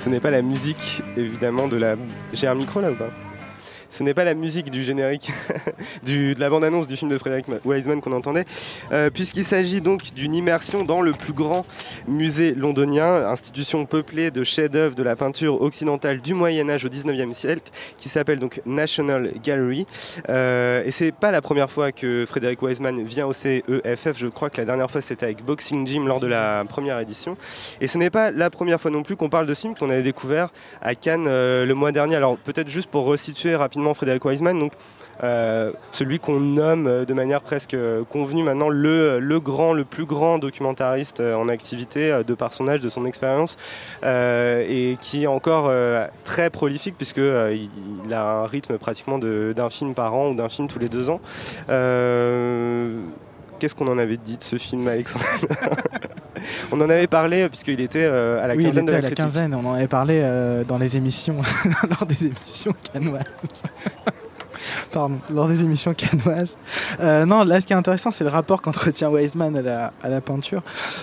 [0.01, 1.95] Ce n'est pas la musique, évidemment, de la...
[2.33, 3.11] J'ai un micro là ou pas?
[3.91, 5.31] Ce n'est pas la musique du générique
[6.05, 8.47] du, de la bande-annonce du film de Frédéric Wiseman qu'on entendait,
[8.93, 11.67] euh, puisqu'il s'agit donc d'une immersion dans le plus grand
[12.07, 17.33] musée londonien, institution peuplée de chefs-d'œuvre de la peinture occidentale du Moyen Âge au 19e
[17.33, 19.87] siècle, qui s'appelle donc National Gallery.
[20.29, 24.17] Euh, et c'est pas la première fois que Frédéric Wiseman vient au CEFF.
[24.17, 27.37] Je crois que la dernière fois c'était avec Boxing Gym lors de la première édition.
[27.81, 29.91] Et ce n'est pas la première fois non plus qu'on parle de ce film qu'on
[29.91, 30.51] avait découvert
[30.81, 32.15] à Cannes euh, le mois dernier.
[32.15, 34.71] Alors peut-être juste pour resituer rapidement Frédéric Wiseman,
[35.23, 39.21] euh, celui qu'on nomme euh, de manière presque euh, convenue maintenant le,
[39.85, 43.57] plus grand documentariste en activité de par son âge, de son expérience,
[44.03, 45.73] et qui est encore
[46.25, 50.69] très prolifique puisque il, a un rythme pratiquement d'un film par an ou d'un film
[50.69, 51.21] tous les deux ans.
[53.61, 55.25] Qu'est-ce qu'on en avait dit de ce film, Alexandre
[56.73, 58.93] On en avait parlé euh, puisqu'il était euh, à la oui, il quinzaine de était
[58.93, 59.25] la à la critique.
[59.25, 61.37] quinzaine, on en avait parlé euh, dans les émissions,
[61.91, 63.23] lors des émissions canoises.
[64.93, 66.57] Pardon, lors des émissions canoises.
[67.01, 70.09] Euh, non, là, ce qui est intéressant, c'est le rapport qu'entretient Wiseman à la, à
[70.09, 70.63] la peinture.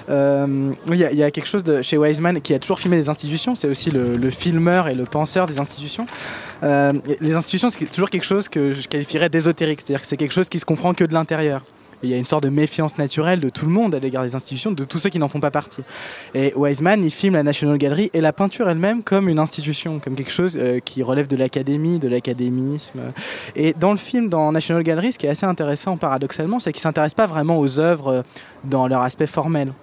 [0.09, 2.97] Il y, a- il y a quelque chose de, chez Wiseman qui a toujours filmé
[2.97, 6.05] des institutions, c'est aussi le, le filmeur et le penseur des institutions.
[6.61, 10.49] Les institutions, c'est toujours quelque chose que je qualifierais d'ésotérique, c'est-à-dire que c'est quelque chose
[10.49, 11.63] qui se comprend que de l'intérieur.
[12.03, 14.36] Il y a une sorte de méfiance naturelle de tout le monde à l'égard des
[14.36, 15.81] institutions, de tous ceux qui n'en font pas partie.
[16.36, 20.15] Et Wiseman, il filme la National Gallery et la peinture elle-même comme une institution, comme
[20.15, 22.99] quelque chose euh, qui relève de l'académie, de l'académisme.
[23.55, 26.81] Et dans le film, dans National Gallery, ce qui est assez intéressant paradoxalement, c'est qu'il
[26.81, 28.21] s'intéresse pas vraiment aux œuvres euh,
[28.63, 29.73] dans leur aspect formel.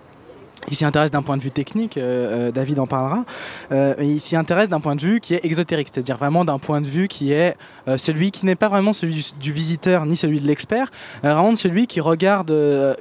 [0.70, 3.24] Il s'y intéresse d'un point de vue technique, euh, euh, David en parlera.
[3.70, 6.80] Euh, il s'y intéresse d'un point de vue qui est exotérique, c'est-à-dire vraiment d'un point
[6.80, 10.40] de vue qui est euh, celui qui n'est pas vraiment celui du, visiteur ni celui
[10.40, 10.90] de l'expert,
[11.22, 12.52] vraiment celui qui regarde,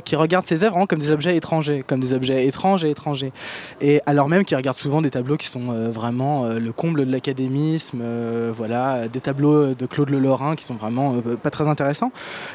[0.04, 3.32] qui regarde ses œuvres comme des objets étrangers, comme des objets étranges et étrangers.
[3.82, 8.04] Et alors même qu'il regarde souvent des tableaux qui sont vraiment le comble de l'académisme,
[8.56, 12.12] voilà, des tableaux de Claude Le Lorrain qui sont vraiment pas très intéressants.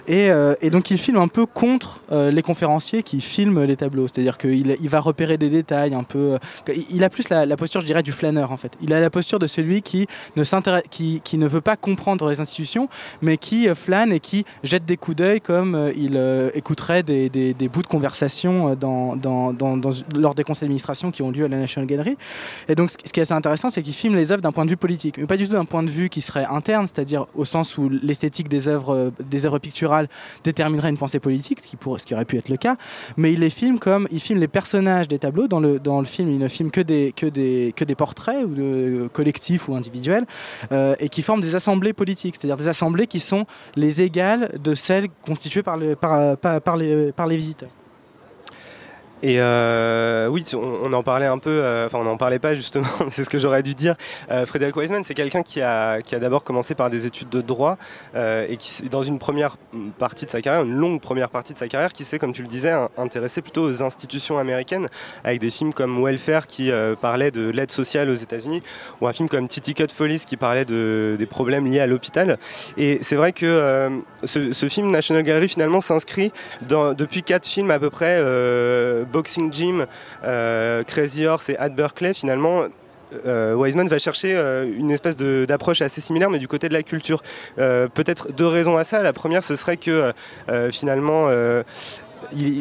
[0.07, 0.29] Et,
[0.61, 4.77] et donc il filme un peu contre les conférenciers qui filment les tableaux, c'est-à-dire qu'il
[4.89, 6.37] il va repérer des détails un peu.
[6.69, 8.73] euh, il a plus la, posture, je dirais, du flâneur en fait.
[8.81, 10.45] Il a la posture de celui qui ne
[10.89, 12.89] qui, qui ne veut pas comprendre les institutions,
[13.21, 16.17] mais qui euh, flâne et qui jette des coups d'œil comme euh, il
[16.55, 19.79] écouterait des, des- des bouts de conversation dans, dans, dans-
[20.17, 22.17] lors des conseils d'administration qui ont lieu à la National Gallery.
[22.69, 24.71] Et donc, ce qui est assez intéressant, c'est qu'il filme les œuvres d'un point de
[24.71, 27.45] vue politique, mais pas du tout d'un point de vue qui serait interne, c'est-à-dire au
[27.45, 30.09] sens où l'esthétique des œuvres, des œuvres picturales
[30.45, 32.77] déterminerait une pensée politique, ce qui, pourrait, ce qui aurait pu être le cas.
[33.17, 35.49] Mais il les filme comme il filme les personnages des tableaux.
[35.49, 38.45] Dans le, dans le film, il ne filme que des, que des, que des portraits
[38.45, 40.27] ou de, collectifs ou individuels
[40.73, 44.75] euh, et qui forment des assemblées politiques, c'est-à-dire des assemblées qui sont les égales de
[44.75, 47.71] celles constituées par, par, par, par les, par les visiteurs.
[49.23, 52.87] Et euh, oui, on, en parlait un peu, euh, enfin on n'en parlait pas justement,
[53.11, 53.97] c'est ce que j'aurais dû dire.
[54.31, 57.41] Euh, Frédéric Wiseman, c'est quelqu'un qui a, qui a d'abord commencé par des études de
[57.41, 57.79] droit
[58.15, 59.57] euh, et qui, dans une première
[59.99, 62.43] partie de sa carrière, une longue première partie de sa carrière, qui s'est, comme tu
[62.43, 64.89] le disais, intéressé plutôt aux institutions américaines,
[65.25, 68.63] avec des films comme Welfare qui parlait de l'aide sociale aux États-Unis,
[69.01, 72.39] ou un film comme Titty Cut Follies qui parlait de, des problèmes liés à l'hôpital.
[72.77, 73.91] Et c'est vrai que
[74.25, 78.19] ce, film National Gallery finalement s'inscrit depuis quatre films à peu près,
[79.13, 79.87] Boxing Gym,
[80.25, 82.63] euh, Crazy Horse et At Berkeley, finalement.
[83.25, 86.83] euh, Wiseman va chercher euh, une espèce d'approche assez similaire, mais du côté de la
[86.83, 87.23] culture.
[87.57, 89.03] Peut-être deux raisons à ça.
[89.03, 90.13] La première, ce serait que
[90.71, 91.29] finalement,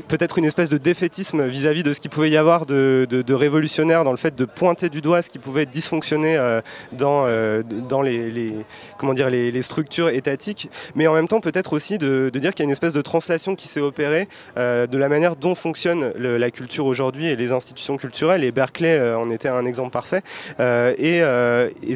[0.08, 4.12] peut-être une espèce de défaitisme vis-à-vis de ce qu'il pouvait y avoir de, révolutionnaire dans
[4.12, 7.62] le fait de pointer du doigt ce qui pouvait dysfonctionner euh, dans, euh,
[8.04, 8.54] les,
[8.98, 12.64] comment dire, les, structures étatiques, mais en même temps peut-être aussi de, dire qu'il y
[12.64, 16.52] a une espèce de translation qui s'est opérée euh, de la manière dont fonctionne la
[16.52, 20.22] culture aujourd'hui et les institutions culturelles, et Berkeley euh, en était un exemple parfait,
[20.60, 21.22] et,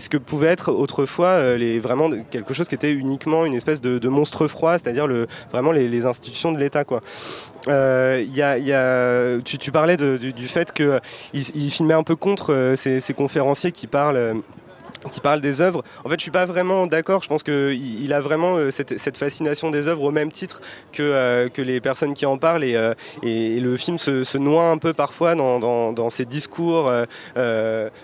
[0.02, 4.48] ce que pouvait être autrefois vraiment quelque chose qui était uniquement une espèce de, monstre
[4.48, 5.08] froid, c'est-à-dire
[5.52, 6.84] vraiment les, les institutions de l'État.
[7.70, 11.00] Euh, y a- tu, tu parlais de- du, du fait qu'il
[11.34, 14.42] il filmait un peu contre euh, ces, ces conférenciers qui parlent.
[15.10, 15.84] Qui parlent des œuvres.
[16.06, 17.24] En fait, je suis pas vraiment d'accord.
[17.24, 20.62] Je pense qu'il il a vraiment euh, cette, cette fascination des œuvres au même titre
[20.92, 22.64] que, euh, que les personnes qui en parlent.
[22.64, 26.10] Et, euh, et- et le film se, se noie un peu parfois dans, dans, dans
[26.10, 26.92] ces discours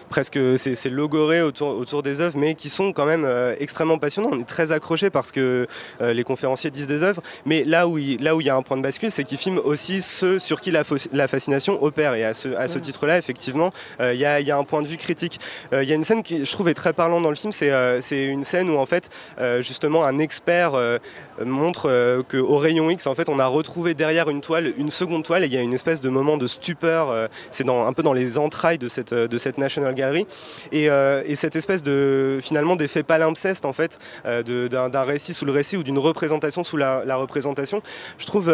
[0.09, 3.27] presque c'est logoré autour, autour des œuvres, mais qui sont quand même
[3.59, 4.29] extrêmement passionnants.
[4.31, 5.67] On est très accrochés parce que
[6.01, 7.21] les conférenciers disent des œuvres.
[7.45, 9.37] Mais là où il, là où il y a un point de bascule, c'est qu'il
[9.37, 10.83] filme aussi ceux sur qui la,
[11.27, 12.13] fascination opère.
[12.15, 14.87] Et à ce, à ce titre-là, effectivement, il y, a, y a un point de
[14.87, 15.39] vue critique.
[15.71, 17.51] Il y a une scène qui, je trouve, est très parlante dans le film.
[17.51, 20.97] C'est euh, c'est une scène où, en fait, euh, justement, un expert euh,
[21.45, 25.43] montre qu'au rayon X, en fait, on a retrouvé derrière une toile une seconde toile
[25.43, 27.29] et il y a une espèce de moment de stupeur.
[27.51, 30.25] c'est un peu dans les entrailles de cette, National Gallery.
[30.71, 35.77] Et, et cette espèce de, finalement, d'effet palimpseste, en fait, d'un récit sous le récit
[35.77, 37.81] ou d'une représentation sous la, représentation,
[38.17, 38.53] je trouve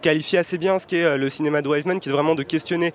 [0.00, 2.92] qualifier assez bien ce qu'est le cinéma de Wiseman, qui est vraiment de questionner.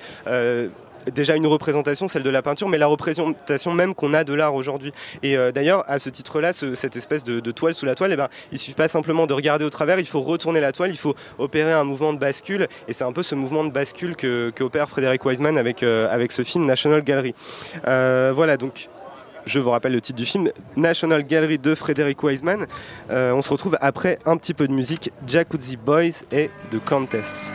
[1.13, 4.56] Déjà une représentation, celle de la peinture, mais la représentation même qu'on a de l'art
[4.56, 4.91] aujourd'hui.
[5.24, 8.17] Et euh, d'ailleurs, à ce titre-là, ce- cette espèce de, toile sous la toile, eh
[8.17, 10.98] ben, il suffit pas simplement de regarder au travers, il faut retourner la toile, il
[10.98, 14.52] faut opérer un mouvement de bascule, et c'est un peu ce mouvement de bascule que,
[14.60, 17.34] opère Frédéric Wiseman avec, euh, avec ce film National Gallery.
[17.88, 18.89] Euh, voilà, donc
[19.46, 22.65] je vous rappelle le titre du film, National Gallery de Frédéric Wiseman.
[23.10, 27.52] On se retrouve après un petit peu de musique, Jacuzzi Boys et The Countess.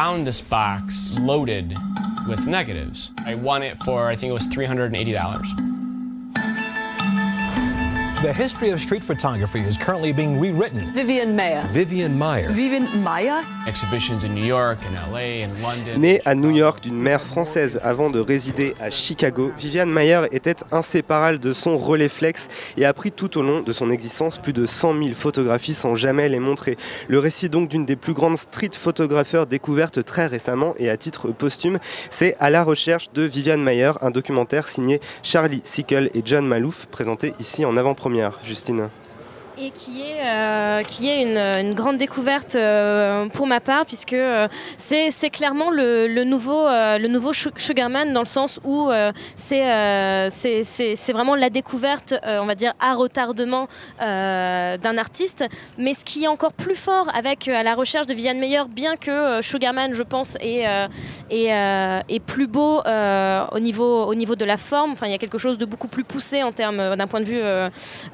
[0.00, 1.76] Found this box loaded
[2.26, 3.10] with negatives.
[3.18, 5.69] I won it for, I think it was $380.
[8.22, 10.92] The history of street photography is currently being rewritten.
[10.92, 11.62] Vivian Mayer.
[11.72, 12.50] Vivian Meyer.
[12.50, 13.46] Vivian Mayer?
[13.66, 15.96] Exhibitions in New York and LA and London.
[15.98, 20.56] Née à New York d'une mère française avant de résider à Chicago, Viviane Mayer était
[20.70, 24.66] inséparable de son Rolleiflex et a pris tout au long de son existence plus de
[24.66, 26.76] 100 000 photographies sans jamais les montrer.
[27.08, 31.28] Le récit donc d'une des plus grandes street photographeurs découvertes très récemment et à titre
[31.28, 31.78] posthume,
[32.10, 36.84] c'est À la recherche de Viviane Mayer, un documentaire signé Charlie Sickle et John Malouf,
[36.84, 38.09] présenté ici en avant-première.
[38.44, 38.90] Justine.
[39.60, 44.48] Et qui est, euh, qui est une, grande découverte euh, pour ma part puisque euh,
[44.76, 49.70] c'est clairement le, nouveau, euh, le nouveau Su- Sugarman dans le sens où euh, c'est
[49.70, 50.28] euh,
[51.12, 53.68] vraiment la découverte, euh, on va dire, à retardement
[54.00, 55.44] euh, d'un artiste.
[55.78, 58.62] Mais ce qui est encore plus fort avec euh, à la recherche de Viviane Meyer,
[58.68, 60.86] bien que euh, Sugarman, je pense, est, euh,
[61.30, 64.94] est, euh, est plus beau euh, au, niveau, au niveau de la forme.
[65.02, 67.26] Il y a quelque chose de beaucoup plus poussé en termes euh, d'un point de
[67.26, 67.68] vue euh,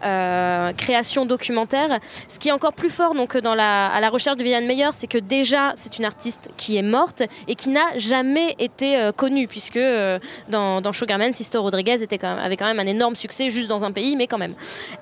[0.04, 1.90] euh, création documentaire.
[2.28, 4.90] Ce qui est encore plus fort donc dans la, à la recherche de Viviane Meyer,
[4.92, 9.12] c'est que déjà c'est une artiste qui est morte et qui n'a jamais été euh,
[9.12, 10.18] connue puisque euh,
[10.48, 13.68] dans, dans Sugarman, Sister Rodriguez était quand même, avait quand même un énorme succès juste
[13.68, 14.54] dans un pays, mais quand même.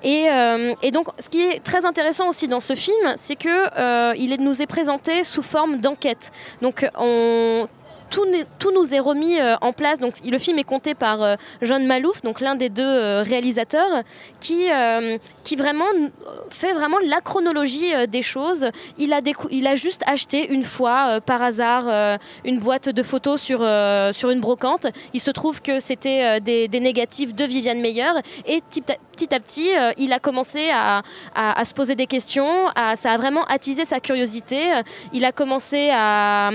[0.03, 4.15] Et, euh, et donc, ce qui est très intéressant aussi dans ce film, c'est que
[4.17, 6.31] il nous est présenté sous forme d'enquête.
[6.61, 7.67] Donc, on
[8.59, 9.99] tout, nous est remis euh, en place.
[9.99, 14.03] Donc, le film est compté par euh, John Malouf, donc l'un des deux euh, réalisateurs,
[14.39, 14.67] qui,
[16.49, 18.67] fait vraiment la chronologie des choses.
[18.97, 24.39] Il a, il juste acheté une fois, par hasard, une boîte de photos sur, une
[24.39, 24.87] brocante.
[25.13, 28.11] Il se trouve que c'était des, négatifs de Viviane Meyer.
[29.15, 31.01] Petit à petit, euh, il a commencé à,
[31.63, 32.67] se poser des questions.
[32.95, 34.59] ça a vraiment attisé sa curiosité.
[35.13, 36.51] Il a commencé à,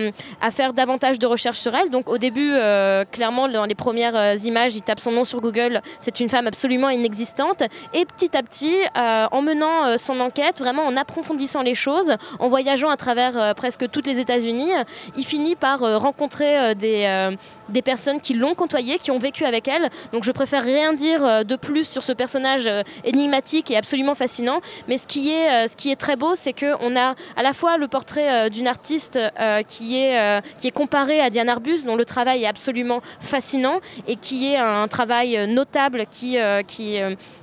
[0.51, 1.91] faire davantage de recherches sur elle.
[1.91, 5.41] Donc au début, euh, clairement, dans les premières euh, images, il tape son nom sur
[5.41, 5.81] Google.
[6.01, 7.63] C'est une femme absolument inexistante.
[7.95, 12.91] Et petit à petit, en menant son enquête, vraiment en approfondissant les choses, en voyageant
[12.91, 14.71] à travers presque toutes les États-Unis,
[15.17, 17.37] il finit par rencontrer des,
[17.69, 19.89] des personnes qui l'ont côtoyée, qui ont vécu avec elle.
[20.13, 24.61] Donc je préfère rien dire de plus sur ce personnage euh, énigmatique et absolument fascinant.
[24.89, 27.53] Mais ce qui est, euh, ce qui est très beau, c'est qu'on a à la
[27.53, 29.19] fois le portrait euh, d'une artiste
[29.67, 34.17] qui, est, qui est comparée à Diane Arbus, dont le travail est absolument fascinant et
[34.17, 36.37] qui est un travail notable qui,
[36.67, 36.99] qui,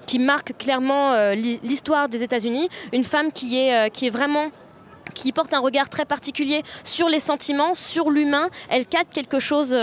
[0.05, 2.69] qui marque clairement l'hi- l'histoire des États-Unis.
[2.93, 4.49] Une femme qui est, qui est vraiment
[5.13, 8.49] qui porte un regard très particulier sur les sentiments, sur l'humain.
[8.69, 9.75] Elle capte quelque chose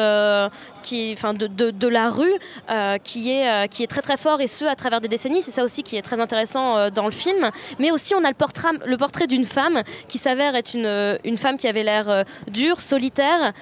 [0.84, 2.34] qui, enfin, de, de, de la rue
[2.70, 5.42] euh, qui, est, euh, qui est très très fort et ce à travers des décennies.
[5.42, 7.50] C'est ça aussi qui est très intéressant euh, dans le film.
[7.80, 11.38] Mais aussi on a le portrait, le portrait d'une femme qui s'avère être une, une
[11.38, 13.52] femme qui avait l'air dure, solitaire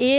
[0.00, 0.18] et,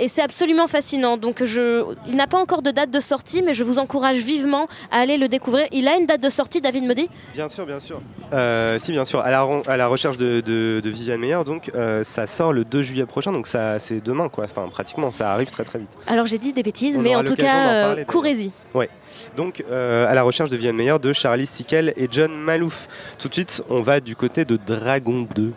[0.00, 1.16] et c'est absolument fascinant.
[1.16, 4.66] Donc je, il n'a pas encore de date de sortie, mais je vous encourage vivement
[4.90, 5.66] à aller le découvrir.
[5.72, 8.02] Il a une date de sortie, David me dit Bien sûr, bien sûr.
[8.34, 9.20] Euh, si, bien sûr.
[9.20, 11.70] À la, à la recherche de, de, Viviane Meyer, donc
[12.02, 14.44] ça sort le 2 juillet prochain, donc ça c'est demain, quoi.
[14.44, 15.90] Enfin, pratiquement, ça arrive très très vite.
[16.06, 18.50] Alors j'ai dit des bêtises, On mais en tout cas, euh, courez-y.
[18.74, 18.88] Ouais.
[19.36, 22.88] Donc, euh, à la recherche de Viviane Meyer de Charlie Sickle et John Malouf.
[23.18, 25.52] Tout de suite, on va du côté de Dragon 2.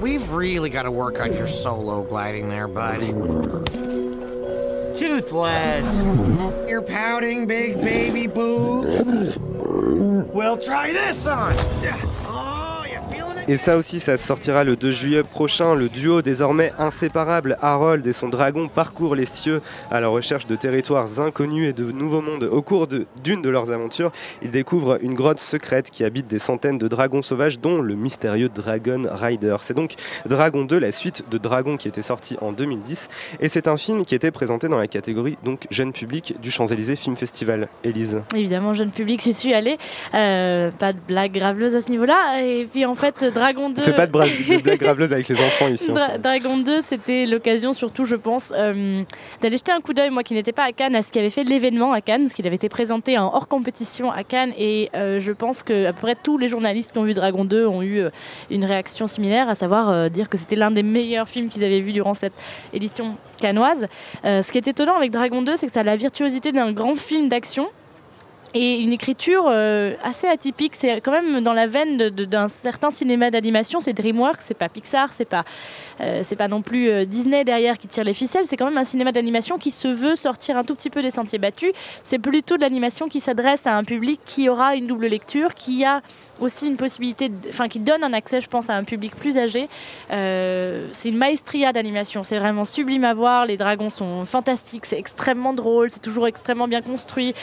[0.00, 3.00] We've really got to work on your solo gliding there, bud.
[4.98, 6.02] Toothless.
[6.68, 8.82] You're pouting, big baby boo.
[10.32, 11.54] Well, try this on.
[12.26, 12.61] Oh?
[13.48, 15.74] Et ça aussi, ça sortira le 2 juillet prochain.
[15.74, 20.54] Le duo désormais inséparable, Harold et son dragon, parcourent les cieux à la recherche de
[20.54, 22.44] territoires inconnus et de nouveaux mondes.
[22.44, 24.12] Au cours d'une de, leurs aventures,
[24.42, 28.48] ils découvrent une grotte secrète qui habite des centaines de dragons sauvages, dont le mystérieux
[28.48, 29.56] Dragon Rider.
[29.62, 29.94] C'est donc
[30.26, 33.08] Dragon 2, la suite de Dragon qui était sorti en 2010.
[33.40, 36.96] Et c'est un film qui était présenté dans la catégorie donc jeune public du Champs-Élysées
[36.96, 37.68] Film Festival.
[37.82, 38.22] Élise.
[38.34, 39.78] Évidemment, jeune public, j'y suis allée.
[40.14, 42.40] Euh, pas de blague graveleuse à ce niveau-là.
[42.42, 43.80] Et puis en fait, Dragon 2.
[43.80, 45.90] On fait pas de, bra- de blagues graveleuses avec les enfants ici.
[45.90, 46.18] Dra-.
[46.18, 49.02] Dragon 2, c'était l'occasion, surtout, je pense, euh,
[49.40, 51.30] d'aller jeter un coup d'œil, moi qui n'étais pas à Cannes, à ce qui avait
[51.30, 54.52] fait l'événement à Cannes, parce qu'il avait été présenté en hors compétition à Cannes.
[54.58, 57.44] Et euh, je pense que à peu près tous les journalistes qui ont vu Dragon
[57.44, 58.10] 2 ont eu euh,
[58.50, 61.92] une réaction similaire, à savoir dire que c'était l'un des meilleurs films qu'ils avaient vu
[61.92, 62.32] durant cette
[62.72, 63.86] édition cannoise.
[64.24, 66.94] Ce qui est étonnant avec Dragon 2, c'est que ça a la virtuosité d'un grand
[66.94, 67.68] film d'action
[68.54, 70.76] et une écriture euh, assez atypique.
[70.76, 73.80] C'est quand même dans la veine d'un certain cinéma d'animation.
[73.80, 75.44] C'est DreamWorks, c'est pas Pixar, c'est pas,
[76.00, 78.44] euh, pas non plus euh, Disney derrière qui tire les ficelles.
[78.46, 81.10] C'est quand même un cinéma d'animation qui se veut sortir un tout petit peu des
[81.10, 81.72] sentiers battus.
[82.02, 85.84] C'est plutôt de l'animation qui s'adresse à un public qui aura une double lecture, qui
[85.84, 86.02] a
[86.40, 89.68] aussi une possibilité, enfin qui donne un accès, je pense, à un public plus âgé.
[90.10, 92.22] C'est une maestria d'animation.
[92.22, 93.46] C'est vraiment sublime à voir.
[93.46, 94.86] Les dragons sont fantastiques.
[94.86, 95.90] C'est extrêmement drôle.
[95.90, 97.34] C'est toujours extrêmement bien construit.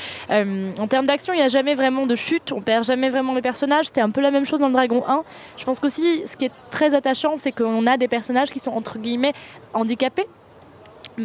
[1.07, 2.51] D'action, il n'y a jamais vraiment de chute.
[2.51, 3.85] On perd jamais vraiment les personnages.
[3.85, 5.23] C'était un peu la même chose dans le Dragon 1.
[5.57, 8.71] Je pense qu'aussi, ce qui est très attachant, c'est qu'on a des personnages qui sont
[8.71, 9.33] entre guillemets
[9.73, 10.27] handicapés.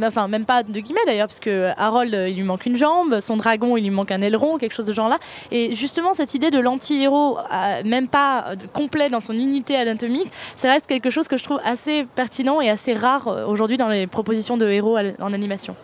[0.03, 3.20] Enfin, même pas de guillemets d'ailleurs, parce que Harold, euh, il lui manque une jambe,
[3.20, 5.18] son dragon, il lui manque un aileron, quelque chose de genre là.
[5.51, 10.31] Et justement, cette idée de l'anti-héros, euh, même pas euh, complet dans son unité anatomique,
[10.57, 14.07] ça reste quelque chose que je trouve assez pertinent et assez rare aujourd'hui dans les
[14.07, 15.77] propositions de héros en animation.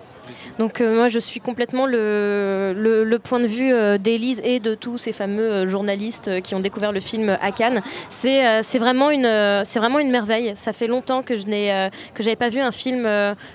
[0.59, 4.99] Donc euh, moi je suis complètement le, point de vue euh, d'Élise et de tous
[4.99, 7.83] ces fameux euh, journalistes euh, qui ont découvert le film à Cannes.
[8.09, 10.53] C'est vraiment une merveille.
[10.57, 13.09] Ça fait longtemps que je n'ai que pas vu un film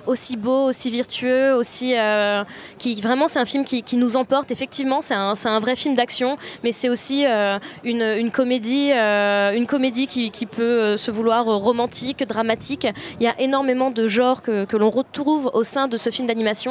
[0.06, 4.52] aussi beau, aussi virtueux, aussi vraiment c'est un film qui, nous emporte.
[4.52, 7.26] Effectivement c'est un vrai film d'action, mais c'est aussi
[7.84, 12.88] une, comédie une comédie qui, peut se vouloir romantique, dramatique.
[13.20, 16.65] Il y a énormément de genres que l'on retrouve au sein de ce film d'animation.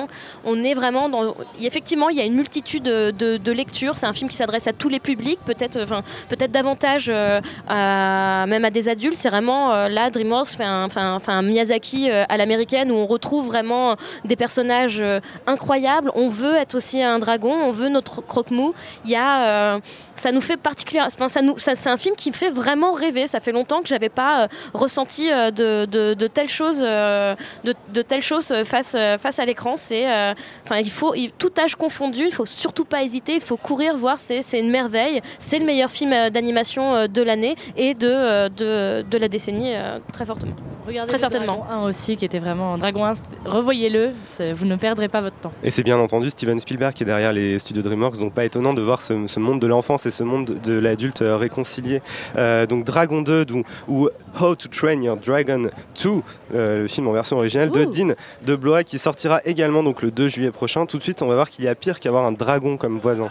[0.45, 1.34] On est vraiment dans.
[1.61, 3.97] Effectivement, il y a une multitude de, lectures.
[3.97, 8.64] C'est un film qui s'adresse à tous les publics, peut-être, enfin, peut-être davantage euh, même
[8.64, 9.16] à des adultes.
[9.16, 13.97] C'est vraiment euh, là, DreamWorks fait un, Miyazaki euh, à l'américaine où on retrouve vraiment
[14.24, 15.03] des personnages
[15.47, 16.11] incroyables.
[16.14, 17.53] On veut être aussi un dragon.
[17.53, 18.74] On veut notre croque-mou.
[19.05, 19.80] Il y a
[20.16, 21.11] ça nous fait particulièrement.
[21.12, 23.26] Enfin, ça nous, ça, c'est un film qui me fait vraiment rêver.
[23.26, 29.38] Ça fait longtemps que j'avais pas ressenti de, de, de telles choses, de, face, face
[29.38, 29.74] à l'écran.
[29.85, 30.32] C'est, euh,
[30.64, 33.35] enfin, il faut, il- tout âge confondu, il faut surtout pas hésiter.
[33.35, 34.18] Il faut courir voir.
[34.18, 35.20] C'est, c'est une merveille.
[35.39, 39.72] C'est le meilleur film euh, d'animation euh, de l'année et de, de, de la décennie
[40.12, 40.55] très fortement.
[40.87, 41.64] Regardez très le certainement.
[41.68, 43.14] Dragon 1 aussi, qui était vraiment Dragon 1.
[43.14, 44.11] c'est- Revoyez-le,
[44.55, 45.53] vous ne perdrez pas votre temps.
[45.62, 48.74] Et c'est bien entendu Steven Spielberg qui est derrière les studios DreamWorks, donc pas étonnant
[48.74, 52.03] de voir ce, ce monde de l'enfance et ce monde de l'adulte réconcilié.
[52.37, 54.09] Euh, donc Dragon 2 d'où- ou
[54.41, 55.70] How to Train Your Dragon
[56.03, 56.11] 2,
[56.55, 58.14] euh, le film en version originale de Dean
[58.47, 60.86] de Blois qui sortira également donc le 2 juillet prochain.
[60.86, 63.28] Tout de suite, on va voir qu'il y a pire qu'avoir un dragon comme voisin.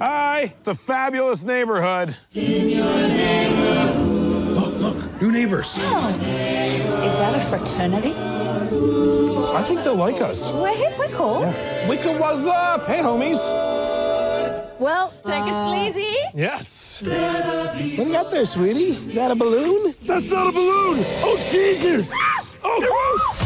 [0.00, 2.16] Hi, it's a fabulous neighborhood.
[2.34, 2.84] In your
[4.54, 5.76] Look, look, new neighbors.
[5.76, 8.14] Is that a fraternity?
[9.52, 10.52] I think they'll like us.
[10.52, 11.52] We're hip, we're cool.
[11.88, 12.86] Wicca, what's up?
[12.86, 13.89] Hey, homies.
[14.80, 16.16] Well, take it uh, sleazy.
[16.32, 17.02] Yes.
[17.02, 18.92] What do you got there, sweetie?
[18.92, 19.94] Is that a balloon?
[20.06, 21.04] That's not a balloon!
[21.20, 22.10] Oh, Jesus!
[22.14, 22.46] Ah!
[22.64, 23.39] Oh,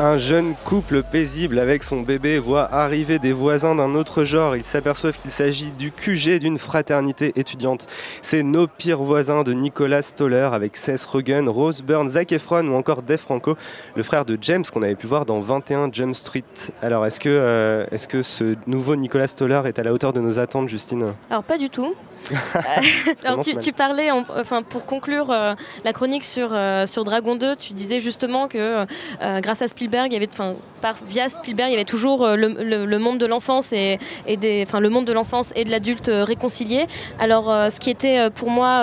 [0.00, 4.54] Un jeune couple paisible avec son bébé voit arriver des voisins d'un autre genre.
[4.54, 7.88] Ils s'aperçoivent qu'il s'agit du QG d'une fraternité étudiante.
[8.22, 12.76] C'est nos pires voisins de Nicolas Stoller avec Seth Rogen, Rose Byrne, Zac Efron ou
[12.76, 13.56] encore Dave Franco,
[13.96, 16.44] le frère de James qu'on avait pu voir dans 21 Jump Street.
[16.80, 20.20] Alors est-ce que, euh, est-ce que ce nouveau Nicolas Stoller est à la hauteur de
[20.20, 21.06] nos attentes, Justine?
[21.28, 21.96] Alors pas du tout.
[22.30, 22.34] Euh,
[23.24, 25.54] alors, tu, parlais, en- enfin pour conclure euh,
[25.84, 28.84] la chronique sur euh, sur Dragon 2, tu disais justement que
[29.22, 32.26] euh, grâce à Spielberg, il y avait, enfin par via Spielberg, il y avait toujours
[32.26, 35.64] le, le- le monde de l'enfance et, et des, enfin le monde de l'enfance et
[35.64, 36.86] de l'adulte euh, réconcilié.
[37.18, 38.82] Alors ce qui était pour moi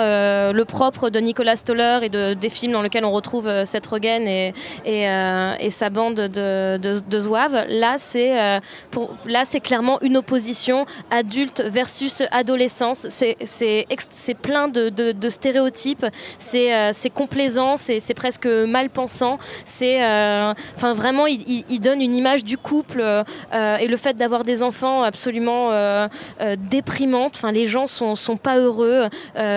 [0.52, 4.26] le propre de Nicolas Stoller et de, des films dans lesquels on retrouve Seth Rogen
[4.26, 4.52] et
[4.84, 5.04] et,
[5.60, 8.60] et sa bande de de, de zouaves, là c'est
[8.90, 13.06] pour là c'est clairement une opposition adulte versus adolescence.
[13.08, 16.06] C'est c'est plein de, stéréotypes.
[16.38, 17.76] C'est euh, complaisant.
[17.76, 19.38] C'est presque mal pensant.
[19.64, 24.44] C'est euh, enfin vraiment il, donne une image du couple euh, et le fait d'avoir
[24.44, 25.70] des enfants absolument
[26.70, 27.32] déprimante.
[27.36, 29.08] Enfin les gens sont sont pas heureux.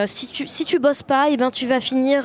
[0.05, 2.23] Si tu si tu bosses pas, et ben tu vas finir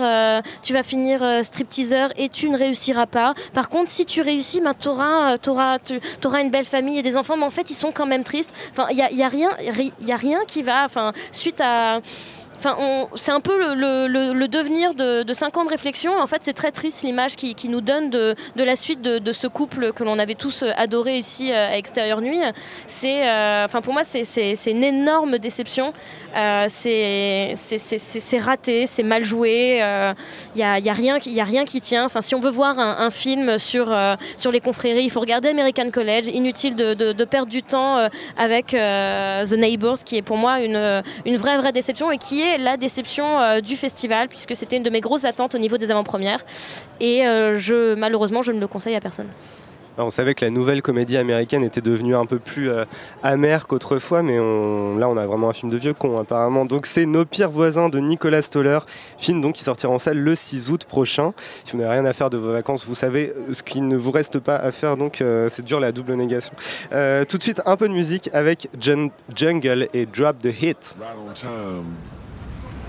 [0.63, 3.35] tu vas finir stripteaseur et tu ne réussiras pas.
[3.53, 7.37] Par contre si tu réussis, ben t'auras tu auras une belle famille et des enfants.
[7.37, 8.53] Mais en fait ils sont quand même tristes.
[8.71, 10.85] Enfin il y a, y a rien il y a rien qui va.
[10.85, 12.01] Enfin suite à
[12.59, 12.77] Enfin,
[13.15, 16.19] c'est un peu le, devenir de, 5 ans de réflexion.
[16.19, 19.93] En fait, c'est très triste l'image qui, nous donne de, la suite de, ce couple
[19.93, 22.41] que l'on avait tous adoré ici euh, à Extérieur Nuit.
[22.87, 25.93] C'est, euh, enfin, pour moi, c'est, une énorme déception.
[26.37, 27.55] Euh, c'est,
[28.41, 29.83] raté, c'est mal joué.
[30.55, 31.19] Il n'y a, rien
[31.65, 32.05] qui- tient.
[32.05, 34.17] Enfin, si on veut voir un, film sur, euh,
[34.51, 36.27] les confréries, il faut regarder American College.
[36.29, 41.03] Inutile de, perdre du temps euh, avec euh, The Neighbors, qui est pour moi une,
[41.25, 44.77] une vraie, vraie déception et qui est été la déception euh, du festival puisque c'était
[44.77, 46.41] une de mes grosses attentes au niveau des avant-premières
[47.01, 49.29] et euh, je malheureusement je ne le conseille à personne.
[49.97, 52.85] Alors, on savait que la nouvelle comédie américaine était devenue un peu plus euh,
[53.23, 56.65] amère qu'autrefois, mais on- là on a vraiment un film de vieux con apparemment.
[56.65, 58.81] Donc c'est Nos pires voisins de Nicolas Stoller,
[59.19, 61.33] film donc qui sortira en salle le 6 août prochain.
[61.63, 64.11] Si vous n'avez rien à faire de vos vacances, vous savez ce qu'il ne vous
[64.11, 66.53] reste pas à faire, donc euh, c'est dur la double négation.
[66.93, 70.97] Euh, tout de suite un peu de musique avec Jun- Jungle et Drop the Hit.
[71.01, 71.85] Right on time,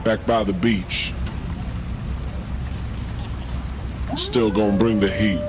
[0.05, 1.11] back by the beach.
[4.15, 5.41] Still gonna bring the heat.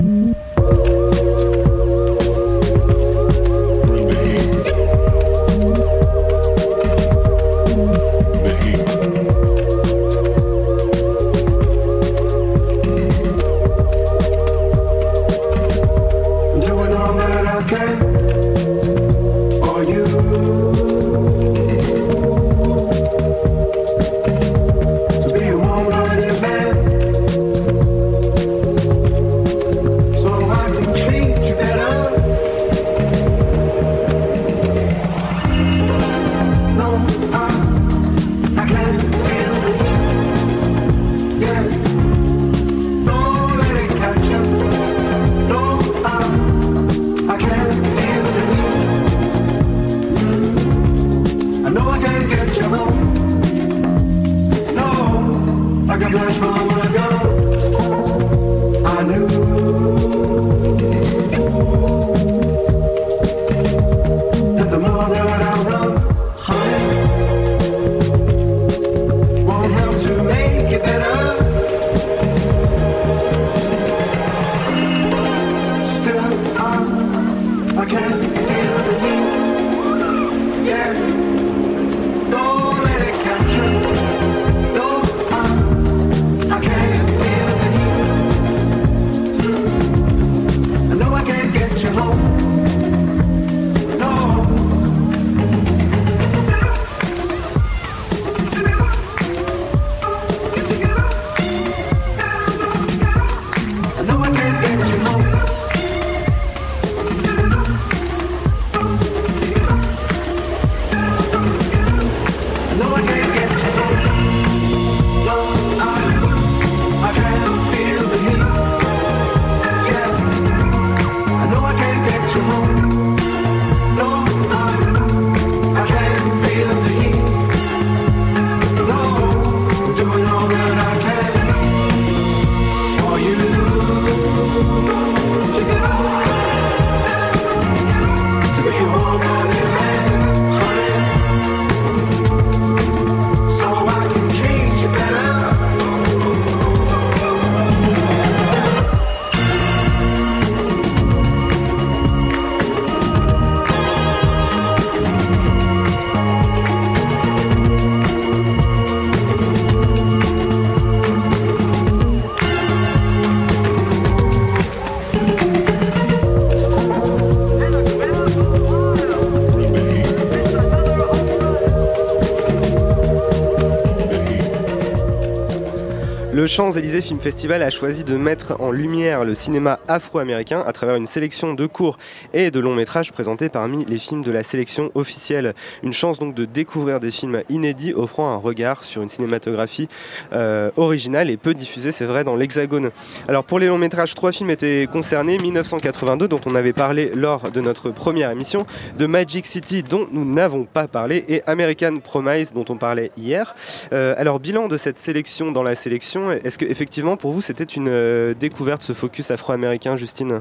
[176.56, 181.06] Champs-Élysées Film Festival a choisi de mettre en lumière le cinéma afro-américain à travers une
[181.06, 181.98] sélection de courts
[182.32, 185.52] et de longs métrages présentés parmi les films de la sélection officielle.
[185.82, 189.90] Une chance donc de découvrir des films inédits offrant un regard sur une cinématographie
[190.32, 192.90] euh, originale et peu diffusée, c'est vrai, dans l'Hexagone.
[193.28, 197.50] Alors pour les longs métrages, trois films étaient concernés 1982 dont on avait parlé lors
[197.50, 198.64] de notre première émission,
[198.98, 203.54] de Magic City dont nous n'avons pas parlé et American Promise dont on parlait hier.
[203.92, 207.64] Euh, alors bilan de cette sélection dans la sélection, est-ce que effectivement pour vous c'était
[207.64, 210.40] une euh, découverte ce focus afro-américain, Justine?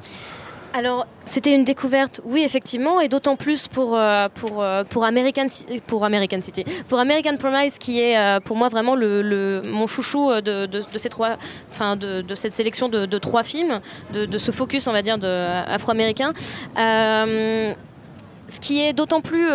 [0.73, 5.47] Alors, c'était une découverte, oui, effectivement, et d'autant plus pour, euh, pour, euh, pour, American,
[5.87, 10.65] pour American City, pour American Promise, qui est pour moi vraiment le, mon chouchou de,
[10.65, 11.37] de, ces trois,
[11.71, 13.79] enfin, de, cette sélection de, de trois films,
[14.11, 16.33] de, ce focus, on va dire, afro-américain.
[16.75, 19.47] Ce qui est d'autant plus.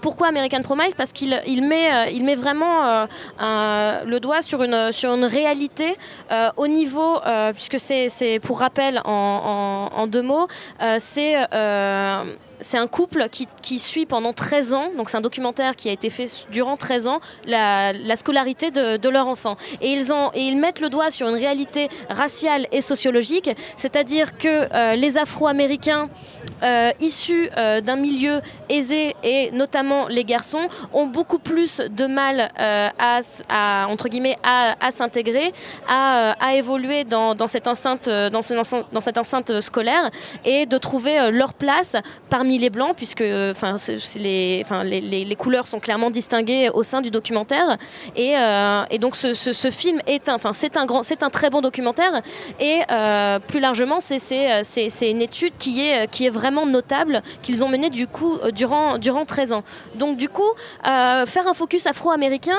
[0.00, 0.94] Pourquoi American Promise?
[0.94, 3.06] Parce qu'il il met, euh, il met vraiment
[3.40, 5.96] euh, le doigt sur une, sur une réalité
[6.30, 7.18] euh, au niveau,
[7.54, 10.48] puisque c'est pour rappel en, deux mots,
[10.98, 11.36] c'est
[12.60, 16.10] c'est un couple qui, suit pendant 13 ans, donc c'est un documentaire qui a été
[16.10, 19.56] fait durant 13 ans, la, la scolarité de, de leur enfant.
[19.80, 24.36] Et ils, ont, et ils mettent le doigt sur une réalité raciale et sociologique, c'est-à-dire
[24.36, 26.08] que euh, les Afro-Américains
[26.62, 32.50] euh, issus euh, d'un milieu aisé et notamment les garçons ont beaucoup plus de mal
[32.58, 35.52] à, entre guillemets à, s'intégrer,
[35.88, 40.10] à, à évoluer dans, cette enceinte dans, ce- dans ce- dans cette enceinte scolaire
[40.44, 41.96] et de trouver leur place
[42.28, 43.76] parmi les blancs puisque euh, enfin
[44.84, 47.76] les, couleurs sont clairement distinguées au sein du documentaire.
[48.16, 52.22] Et, euh, donc ce, film est un c'est un grand c'est un très bon documentaire.
[52.58, 57.68] Et euh, plus largement c'est une étude qui est qui est vraiment notable qu'ils ont
[57.68, 59.64] menée du coup durant durant 13 ans.
[59.94, 60.50] Donc du coup
[60.82, 62.58] faire un focus afro-américain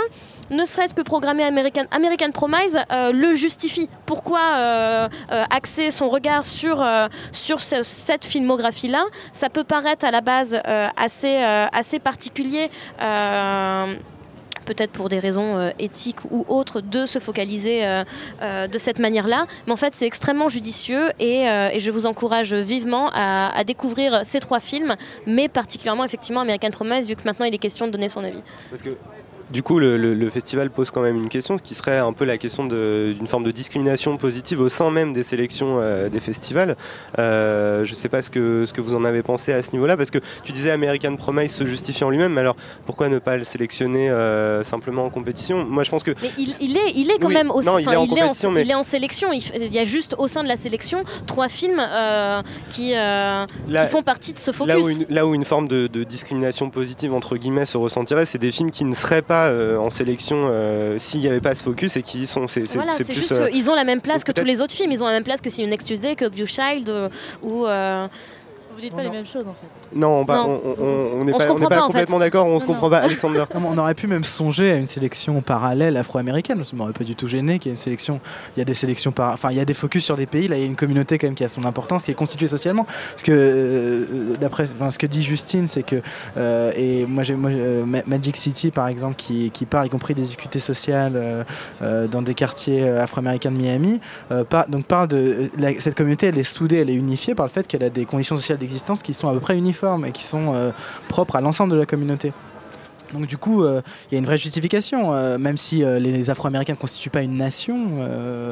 [0.51, 3.89] ne serait-ce que programmer American, American Promise euh, le justifie.
[4.05, 6.85] Pourquoi euh, euh, axer son regard sur,
[7.31, 9.03] sur ce- cette filmographie-là?
[9.31, 10.59] Ça peut paraître à la base
[10.97, 12.69] assez, assez particulier.
[14.65, 17.83] peut-être pour des raisons éthiques ou autres, de se focaliser
[18.41, 19.47] de cette manière-là.
[19.65, 21.45] Mais en fait, c'est extrêmement judicieux et,
[21.79, 24.95] je vous encourage vivement à, découvrir ces trois films,
[25.25, 28.41] mais particulièrement effectivement American Promise, vu que maintenant il est question de donner son avis.
[29.51, 32.13] Du coup, le, le- le festival pose quand même une question, ce qui serait un
[32.13, 36.19] peu la question d'une forme de discrimination positive au sein même des sélections euh, des
[36.19, 36.75] festivals.
[37.19, 39.71] Euh, je ne sais pas ce que, ce que vous en avez pensé à ce
[39.73, 43.19] niveau-là, parce que tu disais American Promise se justifie en lui-même, mais alors pourquoi ne
[43.19, 45.65] pas le sélectionner euh, simplement en compétition?
[45.65, 47.67] Moi, je pense que Mais il, il est, il est quand Oui, même aussi.
[47.67, 48.05] non, il est en
[48.51, 49.29] mais- il est en sélection.
[49.33, 51.81] Il, y a juste au sein de la sélection trois films
[52.69, 54.73] qui, Là- qui font partie de ce focus.
[54.73, 58.25] Là où, une, là où une forme de, de discrimination positive entre guillemets se ressentirait,
[58.25, 61.55] c'est des films qui ne seraient pas euh, en sélection euh, s'il n'y avait pas
[61.55, 62.47] ce focus et qui sont.
[62.47, 64.91] C'est Voilà, plus, juste euh, qu'ils ont la même place que tous les autres films.
[64.91, 67.09] Ils ont la même place que Si You Next Tuesday, que View Child euh,
[67.41, 67.65] ou.
[68.75, 69.67] Vous dites pas les mêmes choses en fait.
[69.97, 70.61] Non, bah, Non.
[70.63, 72.45] on- on on n'est On se pas, on comprend n'est pas pas, en complètement d'accord,
[72.47, 72.91] on se Non, comprend non.
[72.91, 73.43] pas, Alexander.
[73.53, 76.63] On aurait pu même songer à une sélection parallèle afro-américaine?
[76.63, 78.19] Ça m'aurait pas du tout gêné qu'il y ait une sélection.
[78.55, 80.47] Il y a des sélections par, enfin, il y a des focus sur des pays.
[80.47, 82.47] Là, il y a une communauté quand même qui a son importance, qui est constituée
[82.47, 82.85] socialement.
[82.85, 84.05] Parce que euh,
[84.39, 86.01] d'après, enfin, ce que dit Justine, c'est que
[86.37, 90.13] euh, et moi, j'ai, euh, Ma- Magic City, par exemple, qui, qui parle, y compris
[90.15, 91.45] des difficultés sociales
[91.81, 93.99] dans des quartiers afro-américains de Miami,
[94.31, 97.45] euh, par- donc parle de la- cette communauté, elle est soudée, elle est unifiée par
[97.45, 98.70] le fait qu'elle a des conditions sociales d'existence
[99.03, 100.71] qui sont à peu près uniformes et qui sont euh,
[101.09, 102.33] propres à l'ensemble de la communauté.
[103.13, 106.29] Donc du coup, euh, il y a une vraie justification, euh, même si euh, les
[106.29, 107.77] Afro-Américains ne constituent pas une nation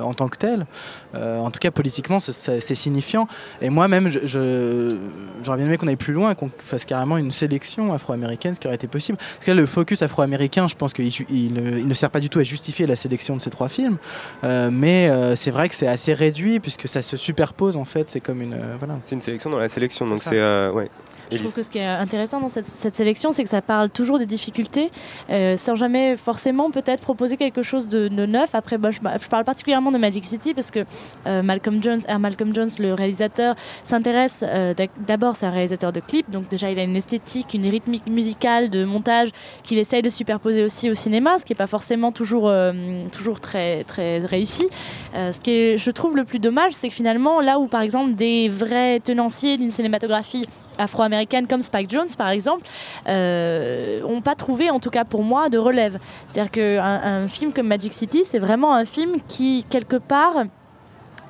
[0.03, 0.66] en tant que telle.
[1.14, 3.28] En tout cas, politiquement, ce- c'est signifiant.
[3.62, 4.97] Et moi-même, je- je-
[5.43, 8.68] j'aurais bien aimé qu'on aille plus loin, qu'on fasse carrément une sélection afro-américaine, ce qui
[8.68, 9.18] aurait été possible.
[9.18, 12.20] Parce que là, le focus afro-américain, je pense qu'il il, ne- il ne sert pas
[12.20, 13.97] du tout à justifier la sélection de ces trois films.
[14.43, 18.10] Mais c'est vrai que c'est assez réduit, puisque ça se superpose, en fait.
[18.10, 18.57] C'est comme une...
[18.78, 18.95] voilà.
[19.03, 20.39] C'est une sélection dans la sélection, donc c'est.
[20.72, 20.89] ouais.
[21.30, 21.42] Je Élise.
[21.42, 24.18] trouve que ce qui est intéressant dans cette, cette sélection, c'est que ça parle toujours
[24.20, 24.92] des difficultés,
[25.30, 28.56] euh, sans jamais forcément peut-être proposer quelque chose de, de neuf.
[28.56, 30.86] Après, bah, je, je parle particulièrement de Magic City parce que
[31.28, 32.20] euh, Malcolm Jones, R.
[32.20, 34.74] Malcolm Jones, le réalisateur, s'intéresse euh,
[35.08, 38.70] d'abord, c'est un réalisateur de clips, donc déjà il a une esthétique, une rythmique musicale,
[38.70, 39.30] de montage
[39.64, 42.52] qu'il essaye de superposer aussi au cinéma, ce qui n'est pas forcément toujours,
[43.12, 44.68] toujours très, très réussi.
[45.14, 48.14] Ce qui est, je trouve, le plus dommage, c'est que finalement, là où par exemple
[48.14, 50.46] des vrais tenanciers d'une cinématographie
[50.80, 52.64] afro-américaine comme Spike Jones par exemple
[53.08, 56.00] euh, ont pas trouvé en tout cas pour moi de relève.
[56.28, 60.46] C'est-à-dire qu'un un film comme Magic City c'est vraiment un film qui quelque part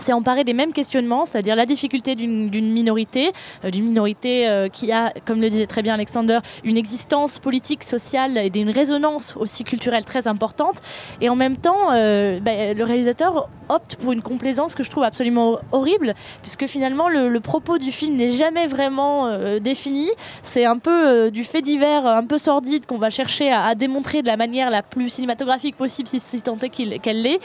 [0.02, 3.32] s'est emparé des mêmes questionnements, c'est-à-dire la difficulté d'une d'une minorité,
[3.64, 7.84] euh, d'une minorité euh, qui a, comme le disait très bien Alexander, une existence politique,
[7.84, 10.78] sociale et une résonance aussi culturelle très importante.
[11.22, 15.04] Et en même temps, euh, bah, le réalisateur opte pour une complaisance que je trouve
[15.04, 20.10] absolument horrible, puisque finalement le, propos du film n'est jamais vraiment euh, défini.
[20.41, 24.22] C'est un peu euh, du fait divers, un peu sordide qu'on va chercher à, démontrer
[24.22, 27.39] de la manière la plus cinématographique possible, si, si tant est qu'elle l'est.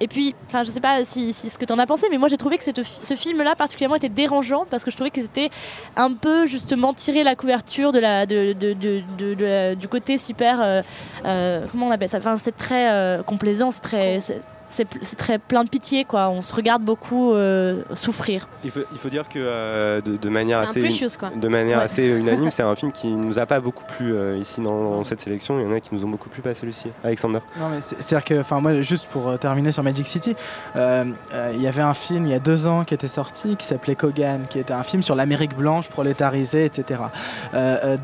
[0.00, 2.18] Et puis, enfin, je sais pas si, si ce que tu en as pensé, mais
[2.18, 5.20] moi j'ai trouvé que cette- ce film-là particulièrement était dérangeant parce que je trouvais que
[5.20, 5.50] c'était
[5.96, 10.60] un peu justement tirer la couverture de la, de, de- de- la- du côté super,
[10.60, 10.82] euh,
[11.24, 12.18] euh, comment on appelle ça?
[12.18, 16.28] Enfin, c'est très euh, complaisant, c'est très, c'est c'est très plein de pitié, quoi.
[16.28, 18.48] On se regarde beaucoup euh, souffrir.
[18.64, 21.30] Il faut, il faut dire que euh, de, de manière assez, precious, quoi.
[21.34, 21.84] de manière Ouais.
[21.84, 25.04] assez unanime, c'est un film qui nous a pas beaucoup plu euh, ici dans, dans
[25.04, 25.58] cette sélection.
[25.58, 26.88] Il y en a qui nous ont beaucoup plu, pas celui-ci.
[27.02, 27.38] Alexander.
[27.58, 30.36] Non, mais c'est- c'est-à-dire que, enfin, moi, juste pour terminer sur Magic City.
[30.76, 31.04] Euh,
[31.34, 33.66] euh, Il y avait un film il y a deux ans qui était sorti qui
[33.66, 37.00] s'appelait Kogan, qui était un film sur l'Amérique blanche prolétarisée, etc.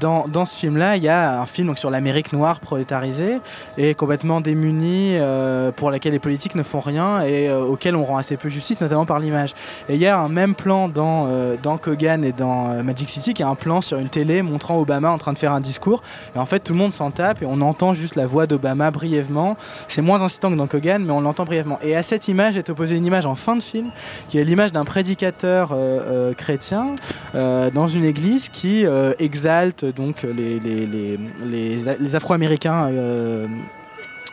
[0.01, 3.39] Dans, dans ce film-là, il y a un film donc, sur l'Amérique noire prolétarisée
[3.79, 8.05] et complètement démunie, euh, pour laquelle les politiques ne font rien et euh, auquel on
[8.05, 9.55] rend assez peu justice, notamment par l'image.
[9.89, 13.35] Et il y a un même plan dans, euh, Kogan et dans euh, Magic City,
[13.35, 16.03] qui est un plan sur une télé montrant Obama en train de faire un discours.
[16.35, 18.91] Et en fait, tout le monde s'en tape et on entend juste la voix d'Obama
[18.91, 19.57] brièvement.
[19.89, 21.79] C'est moins incitant que dans Kogan, mais on l'entend brièvement.
[21.83, 23.91] Et à cette image est opposée une image en fin de film,
[24.29, 26.97] qui est l'image d'un prédicateur euh, euh, chrétien
[27.35, 32.91] euh, dans une église qui euh, exalte donc les, les Afro-Américains.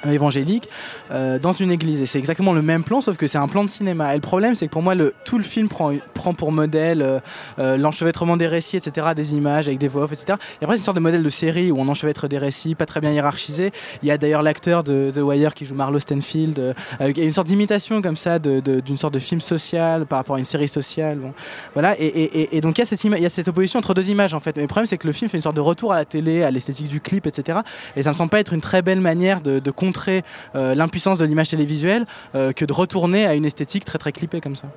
[0.05, 0.69] Euh, évangélique
[1.11, 2.01] euh, dans une église.
[2.01, 4.11] Et c'est exactement le même plan sauf que c'est un plan de cinéma.
[4.13, 7.21] Et le problème c'est que pour moi le, tout le film prend, prend pour modèle
[7.59, 10.81] euh, l'enchevêtrement des récits etc des images avec des voix off etc et après c'est
[10.81, 13.71] une sorte de modèle de série où on enchevêtre des récits pas très bien hiérarchisés.
[14.03, 17.31] Il y a d'ailleurs l'acteur de The Wire qui joue Marlo Stenfield euh, avec une
[17.31, 21.19] sorte d'imitation comme ça d'une sorte de film social par rapport à une série sociale
[21.73, 24.33] voilà et, donc il y, a cette il y a cette opposition entre deux images
[24.33, 24.55] en fait.
[24.55, 26.43] Mais le problème c'est que le film fait une sorte de retour à la télé
[26.43, 27.59] à l'esthétique du clip etc
[27.95, 30.23] et ça me semble pas être une très belle manière de, de contrer
[30.55, 34.39] euh, l'impuissance de l'image télévisuelle euh, que de retourner à une esthétique très très clippée
[34.39, 34.67] comme ça.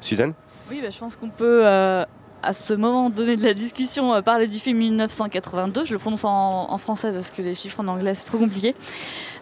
[0.00, 0.32] Suzanne
[0.70, 2.04] Oui, bah, je pense qu'on peut, euh,
[2.42, 5.84] à ce moment donné de la discussion, euh, parler du film 1982.
[5.84, 8.74] Je le prononce en, en français parce que les chiffres en anglais, c'est trop compliqué.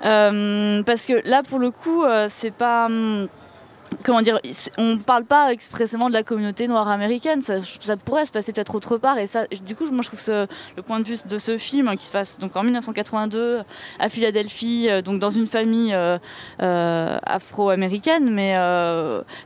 [0.05, 2.87] Euh, parce que là, pour le coup, euh, c'est pas.
[2.87, 3.29] hum,
[4.03, 4.39] Comment dire
[4.78, 7.43] On parle pas expressément de la communauté noire américaine.
[7.43, 9.18] Ça, ça pourrait se passer peut-être autre part.
[9.18, 11.89] Et ça, du coup, moi, je trouve ce- le point de vue de ce film
[11.89, 13.62] hein, qui se passe donc en 1982
[13.99, 16.18] à Philadelphie, euh, donc dans une famille euh,
[16.62, 18.55] euh, afro-américaine, mais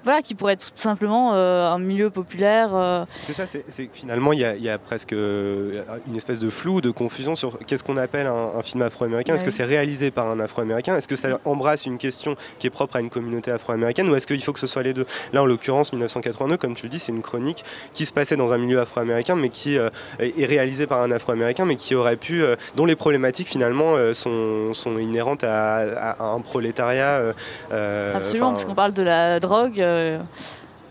[0.04, 2.70] voilà, qui pourrait être tout simplement un milieu populaire.
[3.16, 6.50] C'est ça, c'est que finalement il y, a- il y a presque une espèce de
[6.50, 9.34] flou, de confusion sur qu'est-ce qu'on appelle un, un film afro-américain.
[9.34, 10.96] Est-ce que c'est réalisé par un afro-américain?
[10.96, 14.08] Est-ce que ça embrasse une question qui est propre à une communauté afro-américaine?
[14.10, 16.84] Ou est-ce qu'il faut que ce soit les deux Là, en l'occurrence, 1982, comme tu
[16.86, 19.90] le dis, c'est une chronique qui se passait dans un milieu afro-américain, mais qui euh,
[20.18, 24.14] est réalisée par un afro-américain, mais qui aurait pu, euh, dont les problématiques finalement euh,
[24.14, 25.76] sont, sont inhérentes à,
[26.12, 27.34] à un prolétariat.
[27.70, 29.82] Absolument, parce qu'on parle de la drogue,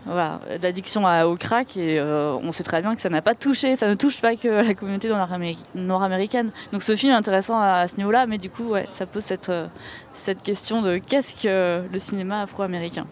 [0.05, 3.75] voilà, d'addiction au crack, et euh, on sait très bien que ça n'a pas touché,
[3.75, 6.51] ça ne touche pas que la communauté nord-améri- nord-américaine.
[6.71, 9.23] Donc ce film est intéressant à, à ce niveau-là, mais du coup, ouais, ça pose
[9.23, 9.51] cette,
[10.13, 13.05] cette question de qu'est-ce que le cinéma afro-américain?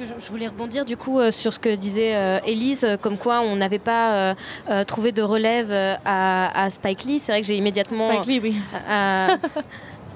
[0.00, 2.96] Que je, je voulais rebondir du coup euh, sur ce que disait euh, Élise, euh,
[2.96, 4.34] comme quoi on n'avait pas euh,
[4.70, 7.18] euh, trouvé de relève euh, à, à Spike Lee.
[7.18, 8.10] C'est vrai que j'ai immédiatement.
[8.22, 8.56] Spike Lee, oui.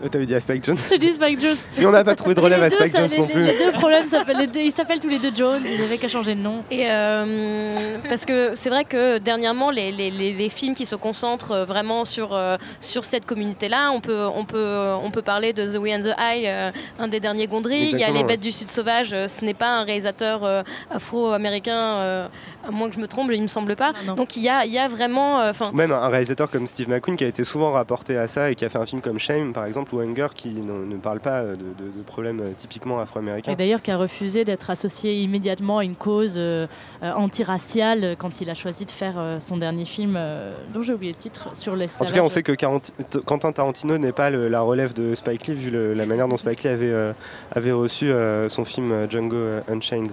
[0.02, 1.56] Euh, T'avais dit à Spike Jones J'ai dit Spike Jones.
[1.78, 3.44] Et on n'a pas trouvé de relève à Spike Jones non les- plus.
[3.44, 5.62] les deux problèmes s'appellent les deux- ils s'appellent tous les deux Jones.
[5.64, 6.60] Ils avaient qu'à changer de nom.
[6.70, 10.96] Et euh, parce que c'est vrai que dernièrement, les, les- les- les films qui se
[10.96, 12.38] concentrent euh, vraiment sur,
[12.80, 16.14] sur cette communauté-là, on peut, on, peut, on peut parler de The Way and the
[16.20, 17.90] Eye, un des derniers Gondry.
[17.92, 18.24] Il y a Les ouais.
[18.24, 19.10] Bêtes du Sud Sauvage.
[19.10, 22.28] Ce n'est pas un réalisateur afro-américain, euh,
[22.66, 23.92] à moins que je me trompe, il me semble pas.
[24.16, 25.40] Donc il y a, il y a vraiment.
[25.40, 28.54] euh, Même un réalisateur comme Steve McQueen qui a été souvent rapporté à ça et
[28.54, 31.20] qui a fait un film comme Shame par exemple ou Hunger qui ne, ne parle
[31.20, 33.52] pas de, de- de problèmes euh, typiquement afro-américains.
[33.52, 36.66] Et d'ailleurs qui a refusé d'être associé immédiatement à une cause euh,
[37.02, 40.82] euh, antiraciale euh, quand il a choisi de faire euh, son dernier film, euh, dont
[40.82, 42.08] j'ai oublié le titre, sur En l'esclavage.
[42.12, 42.92] tout cas, on sait que Quaranti-
[43.26, 46.36] Quentin Tarantino n'est pas le- la relève de Spike Lee vu le- la manière dont
[46.36, 47.12] Spike Lee avait, euh,
[47.52, 50.10] avait reçu euh, son film euh, Django euh, Unchained.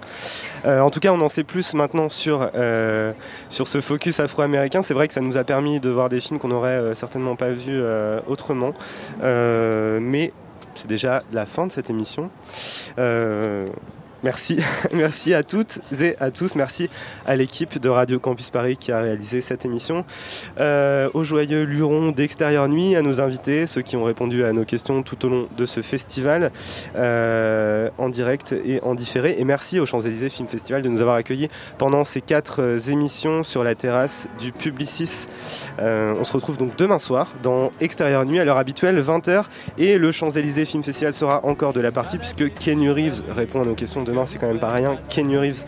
[0.65, 3.13] Euh, en tout cas, on en sait plus maintenant sur, euh,
[3.49, 4.83] sur ce focus afro-américain.
[4.83, 7.35] C'est vrai que ça nous a permis de voir des films qu'on n'aurait euh, certainement
[7.35, 8.73] pas vus euh, autrement.
[9.21, 10.33] Mais
[10.75, 12.29] c'est déjà la fin de cette émission.
[14.23, 14.57] Merci,
[14.93, 16.55] merci à toutes et à tous.
[16.55, 16.89] Merci
[17.25, 20.05] à l'équipe de Radio Campus Paris qui a réalisé cette émission.
[20.59, 24.63] Euh, aux joyeux lurons d'Extérieur Nuit, à nos invités, ceux qui ont répondu à nos
[24.63, 26.51] questions tout au long de ce festival,
[26.95, 29.37] euh, en direct et en différé.
[29.39, 31.49] Et merci au Champs-Élysées Film Festival de nous avoir accueillis
[31.79, 35.25] pendant ces quatre euh, émissions sur la terrasse du Publicis.
[35.79, 39.45] Euh, on se retrouve donc demain soir dans Extérieur Nuit à l'heure habituelle, 20h.
[39.79, 43.65] Et le Champs-Élysées Film Festival sera encore de la partie puisque Kenny Reeves répond à
[43.65, 44.25] nos questions demain.
[44.25, 44.97] C'est quand même pas rien.
[45.09, 45.63] Kenny Reeves.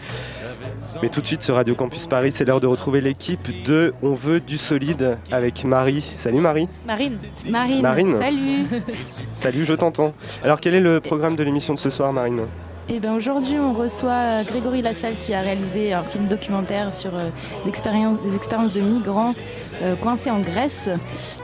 [1.01, 4.13] Mais tout de suite sur Radio Campus Paris, c'est l'heure de retrouver l'équipe de On
[4.13, 6.13] veut du solide avec Marie.
[6.17, 6.67] Salut Marie.
[6.85, 7.17] Marine.
[7.49, 8.17] Marine, Marine.
[8.19, 8.65] salut.
[9.37, 10.13] Salut, je t'entends.
[10.43, 12.41] Alors quel est le programme de l'émission de ce soir, Marine?
[12.89, 17.15] Et ben aujourd'hui, on reçoit euh, Grégory Lassalle qui a réalisé un film documentaire sur
[17.15, 17.29] euh,
[17.65, 19.33] l'expérience- des expériences de migrants
[19.81, 20.89] euh, coincés en Grèce.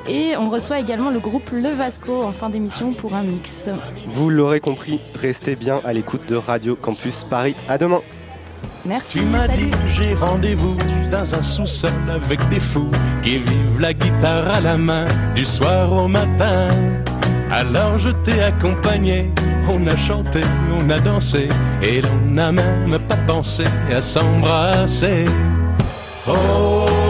[0.08, 3.70] Et on reçoit également le groupe Le Vasco en fin d'émission pour un mix.
[4.08, 7.56] Vous l'aurez compris, restez bien à l'écoute de Radio Campus Paris.
[7.68, 8.02] À demain.
[8.86, 9.20] Merci.
[9.20, 10.78] Tu m'as dit j'ai rendez-vous
[11.12, 12.90] dans un sous-sol avec des fous
[13.24, 16.70] qui vivent la guitare à la main du soir au matin.
[17.52, 19.32] Alors je t'ai accompagné,
[19.68, 21.50] on a chanté, on a dansé,
[21.82, 25.26] et l'on n'a même pas pensé à s'embrasser.
[26.28, 26.79] Aux